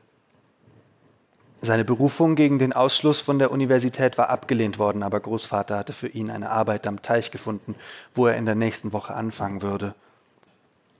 [1.63, 6.09] Seine Berufung gegen den Ausschluss von der Universität war abgelehnt worden, aber Großvater hatte für
[6.09, 7.77] ihn eine Arbeit am Teich gefunden,
[8.17, 9.95] wo er in der nächsten Woche anfangen würde.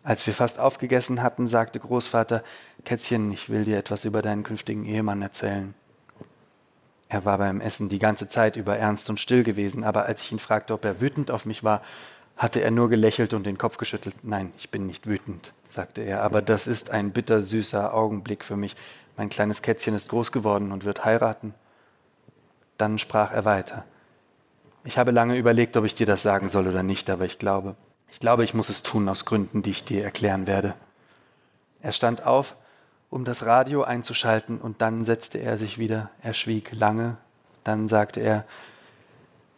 [0.05, 2.45] Als wir fast aufgegessen hatten, sagte Großvater,
[2.85, 5.75] Kätzchen, ich will dir etwas über deinen künftigen Ehemann erzählen.
[7.09, 10.33] Er war beim Essen die ganze Zeit über ernst und still gewesen, aber als ich
[10.33, 11.81] ihn fragte, ob er wütend auf mich war,
[12.37, 14.15] hatte er nur gelächelt und den Kopf geschüttelt.
[14.23, 18.77] Nein, ich bin nicht wütend, sagte er, aber das ist ein bittersüßer Augenblick für mich.
[19.17, 21.55] Mein kleines Kätzchen ist groß geworden und wird heiraten.
[22.77, 23.85] Dann sprach er weiter.
[24.85, 27.77] Ich habe lange überlegt, ob ich dir das sagen soll oder nicht, aber ich glaube,
[28.11, 30.75] ich glaube, ich muss es tun aus Gründen, die ich dir erklären werde.
[31.81, 32.57] Er stand auf,
[33.11, 36.11] um das Radio einzuschalten, und dann setzte er sich wieder.
[36.23, 37.17] Er schwieg lange.
[37.63, 38.45] Dann sagte er,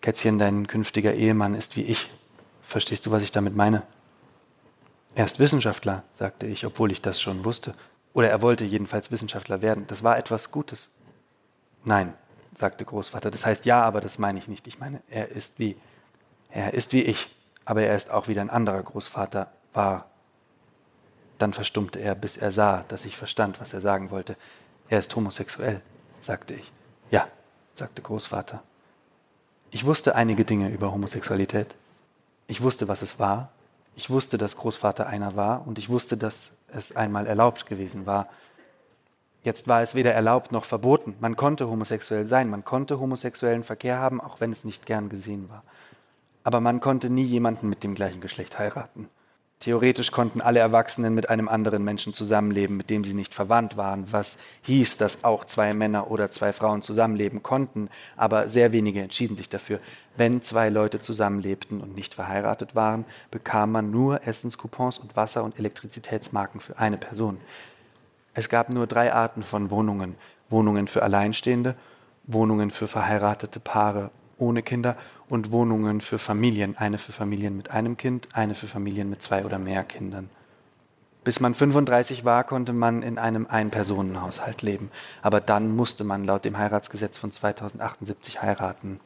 [0.00, 2.10] Kätzchen, dein künftiger Ehemann ist wie ich.
[2.62, 3.82] Verstehst du, was ich damit meine?
[5.14, 7.74] Er ist Wissenschaftler, sagte ich, obwohl ich das schon wusste.
[8.12, 9.86] Oder er wollte jedenfalls Wissenschaftler werden.
[9.86, 10.90] Das war etwas Gutes.
[11.84, 12.14] Nein,
[12.54, 13.30] sagte Großvater.
[13.30, 14.66] Das heißt ja, aber das meine ich nicht.
[14.66, 15.76] Ich meine, er ist wie,
[16.50, 17.35] er ist wie ich
[17.66, 20.06] aber er ist auch wieder ein anderer Großvater war.
[21.38, 24.36] Dann verstummte er, bis er sah, dass ich verstand, was er sagen wollte.
[24.88, 25.82] Er ist homosexuell,
[26.20, 26.72] sagte ich.
[27.10, 27.28] Ja,
[27.74, 28.62] sagte Großvater.
[29.70, 31.74] Ich wusste einige Dinge über Homosexualität.
[32.46, 33.50] Ich wusste, was es war.
[33.96, 38.28] Ich wusste, dass Großvater einer war und ich wusste, dass es einmal erlaubt gewesen war.
[39.42, 41.16] Jetzt war es weder erlaubt noch verboten.
[41.20, 45.48] Man konnte homosexuell sein, man konnte homosexuellen Verkehr haben, auch wenn es nicht gern gesehen
[45.50, 45.64] war
[46.46, 49.08] aber man konnte nie jemanden mit dem gleichen Geschlecht heiraten.
[49.58, 54.12] Theoretisch konnten alle Erwachsenen mit einem anderen Menschen zusammenleben, mit dem sie nicht verwandt waren,
[54.12, 59.34] was hieß, dass auch zwei Männer oder zwei Frauen zusammenleben konnten, aber sehr wenige entschieden
[59.34, 59.80] sich dafür.
[60.16, 65.58] Wenn zwei Leute zusammenlebten und nicht verheiratet waren, bekam man nur Essenscoupons und Wasser- und
[65.58, 67.38] Elektrizitätsmarken für eine Person.
[68.34, 70.14] Es gab nur drei Arten von Wohnungen.
[70.48, 71.74] Wohnungen für Alleinstehende,
[72.22, 74.96] Wohnungen für verheiratete Paare ohne Kinder
[75.28, 79.44] und Wohnungen für Familien, eine für Familien mit einem Kind, eine für Familien mit zwei
[79.44, 80.30] oder mehr Kindern.
[81.24, 84.90] Bis man 35 war, konnte man in einem Ein-Personen-Haushalt leben,
[85.22, 89.00] aber dann musste man laut dem Heiratsgesetz von 2078 heiraten.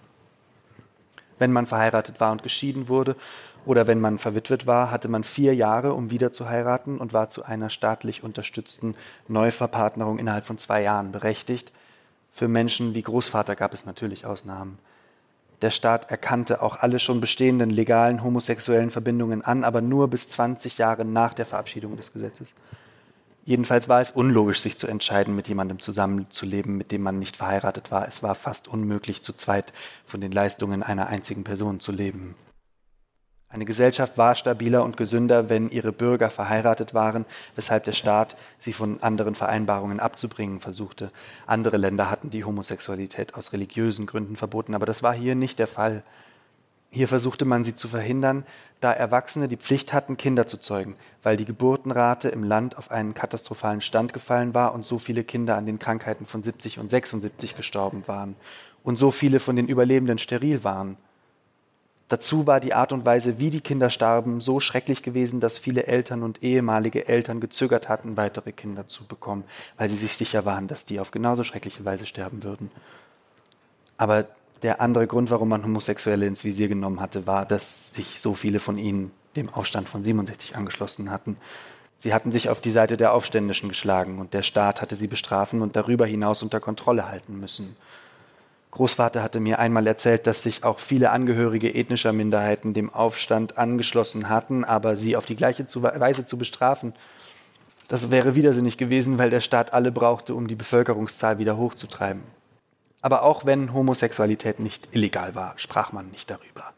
[1.39, 3.17] Wenn man verheiratet war und geschieden wurde
[3.65, 7.31] oder wenn man verwitwet war, hatte man vier Jahre, um wieder zu heiraten und war
[7.31, 8.95] zu einer staatlich unterstützten
[9.27, 11.73] Neuverpartnerung innerhalb von zwei Jahren berechtigt.
[12.33, 14.79] Für Menschen wie Großvater gab es natürlich Ausnahmen.
[15.63, 20.79] Der Staat erkannte auch alle schon bestehenden legalen homosexuellen Verbindungen an, aber nur bis 20
[20.79, 22.55] Jahre nach der Verabschiedung des Gesetzes.
[23.45, 27.91] Jedenfalls war es unlogisch, sich zu entscheiden, mit jemandem zusammenzuleben, mit dem man nicht verheiratet
[27.91, 28.07] war.
[28.07, 29.73] Es war fast unmöglich, zu zweit
[30.05, 32.35] von den Leistungen einer einzigen Person zu leben.
[33.53, 38.73] Eine Gesellschaft war stabiler und gesünder, wenn ihre Bürger verheiratet waren, weshalb der Staat sie
[38.73, 41.11] von anderen Vereinbarungen abzubringen versuchte.
[41.49, 45.67] Andere Länder hatten die Homosexualität aus religiösen Gründen verboten, aber das war hier nicht der
[45.67, 46.05] Fall.
[46.93, 48.45] Hier versuchte man sie zu verhindern,
[48.81, 50.95] da Erwachsene die Pflicht hatten, Kinder zu zeugen,
[51.25, 55.57] weil die Geburtenrate im Land auf einen katastrophalen Stand gefallen war und so viele Kinder
[55.57, 58.37] an den Krankheiten von 70 und 76 gestorben waren
[58.85, 60.97] und so viele von den Überlebenden steril waren.
[62.11, 65.87] Dazu war die Art und Weise, wie die Kinder starben, so schrecklich gewesen, dass viele
[65.87, 69.45] Eltern und ehemalige Eltern gezögert hatten, weitere Kinder zu bekommen,
[69.79, 72.73] weil sie sich sicher waren, dass die auf genauso schreckliche Weise sterben würden.
[73.97, 74.27] Aber
[74.63, 78.59] der andere Grund, warum man Homosexuelle ins Visier genommen hatte, war, dass sich so viele
[78.59, 81.37] von ihnen dem Aufstand von 67 angeschlossen hatten.
[81.97, 85.63] Sie hatten sich auf die Seite der Aufständischen geschlagen und der Staat hatte sie bestrafen
[85.63, 87.77] und darüber hinaus unter Kontrolle halten müssen.
[88.71, 94.29] Großvater hatte mir einmal erzählt, dass sich auch viele Angehörige ethnischer Minderheiten dem Aufstand angeschlossen
[94.29, 96.95] hatten, aber sie auf die gleiche Weise zu bestrafen,
[97.89, 102.23] das wäre widersinnig gewesen, weil der Staat alle brauchte, um die Bevölkerungszahl wieder hochzutreiben.
[103.03, 106.73] Aber auch wenn Homosexualität nicht illegal war, sprach man nicht darüber.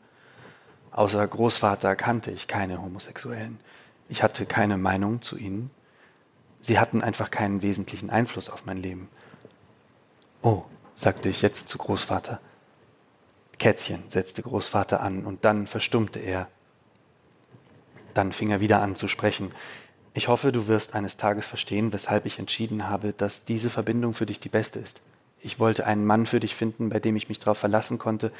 [0.90, 3.58] Außer Großvater kannte ich keine Homosexuellen.
[4.08, 5.70] Ich hatte keine Meinung zu ihnen.
[6.62, 9.10] Sie hatten einfach keinen wesentlichen Einfluss auf mein Leben.
[10.42, 10.62] Oh,
[11.02, 12.40] sagte ich jetzt zu Großvater.
[13.58, 16.46] Kätzchen, setzte Großvater an, und dann verstummte er.
[18.14, 19.50] Dann fing er wieder an zu sprechen.
[20.14, 24.26] Ich hoffe, du wirst eines Tages verstehen, weshalb ich entschieden habe, dass diese Verbindung für
[24.26, 25.00] dich die beste ist.
[25.40, 28.30] Ich wollte einen Mann für dich finden, bei dem ich mich darauf verlassen konnte,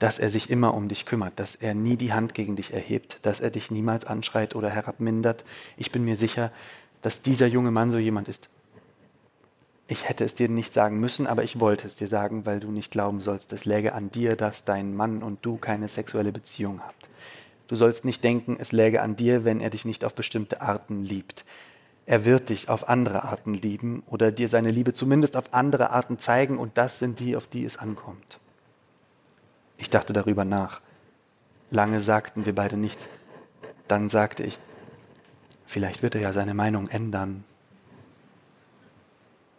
[0.00, 3.20] dass er sich immer um dich kümmert, dass er nie die Hand gegen dich erhebt,
[3.22, 5.44] dass er dich niemals anschreit oder herabmindert.
[5.76, 6.50] Ich bin mir sicher,
[7.00, 8.48] dass dieser junge Mann so jemand ist.
[9.90, 12.70] Ich hätte es dir nicht sagen müssen, aber ich wollte es dir sagen, weil du
[12.70, 16.82] nicht glauben sollst, es läge an dir, dass dein Mann und du keine sexuelle Beziehung
[16.82, 17.08] habt.
[17.68, 21.04] Du sollst nicht denken, es läge an dir, wenn er dich nicht auf bestimmte Arten
[21.04, 21.46] liebt.
[22.04, 26.18] Er wird dich auf andere Arten lieben oder dir seine Liebe zumindest auf andere Arten
[26.18, 28.38] zeigen und das sind die, auf die es ankommt.
[29.78, 30.82] Ich dachte darüber nach.
[31.70, 33.08] Lange sagten wir beide nichts.
[33.88, 34.58] Dann sagte ich,
[35.64, 37.44] vielleicht wird er ja seine Meinung ändern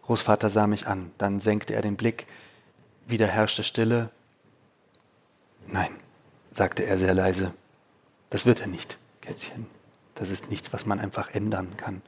[0.09, 2.25] Großvater sah mich an, dann senkte er den Blick,
[3.05, 4.09] wieder herrschte Stille.
[5.67, 5.91] Nein,
[6.51, 7.53] sagte er sehr leise,
[8.31, 9.67] das wird er nicht, Kätzchen.
[10.15, 12.01] Das ist nichts, was man einfach ändern kann.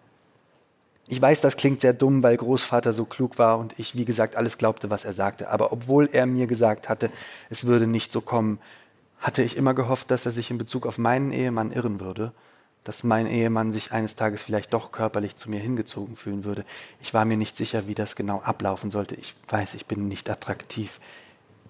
[1.09, 4.35] Ich weiß, das klingt sehr dumm, weil Großvater so klug war und ich, wie gesagt,
[4.35, 5.49] alles glaubte, was er sagte.
[5.49, 7.11] Aber obwohl er mir gesagt hatte,
[7.51, 8.57] es würde nicht so kommen,
[9.19, 12.33] hatte ich immer gehofft, dass er sich in Bezug auf meinen Ehemann irren würde
[12.83, 16.65] dass mein Ehemann sich eines Tages vielleicht doch körperlich zu mir hingezogen fühlen würde.
[16.99, 19.15] Ich war mir nicht sicher, wie das genau ablaufen sollte.
[19.15, 20.99] Ich weiß, ich bin nicht attraktiv.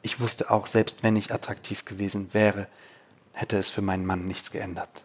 [0.02, 2.68] Ich wusste auch, selbst wenn ich attraktiv gewesen wäre,
[3.34, 5.04] hätte es für meinen Mann nichts geändert.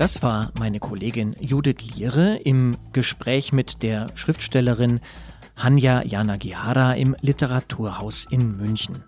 [0.00, 5.00] Das war meine Kollegin Judith Liere im Gespräch mit der Schriftstellerin
[5.56, 9.04] Hanya Yanagihara im Literaturhaus in München.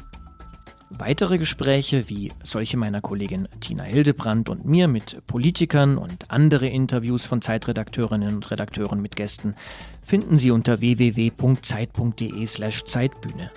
[0.91, 7.25] Weitere Gespräche wie solche meiner Kollegin Tina Hildebrand und mir mit Politikern und andere Interviews
[7.25, 9.55] von Zeitredakteurinnen und Redakteuren mit Gästen
[10.03, 13.51] finden Sie unter www.zeit.de/zeitbühne.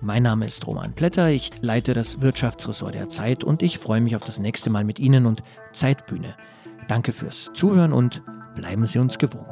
[0.00, 4.16] Mein Name ist Roman Plätter, ich leite das Wirtschaftsressort der Zeit und ich freue mich
[4.16, 5.42] auf das nächste Mal mit Ihnen und
[5.72, 6.34] Zeitbühne.
[6.88, 8.22] Danke fürs Zuhören und
[8.54, 9.51] bleiben Sie uns gewogen.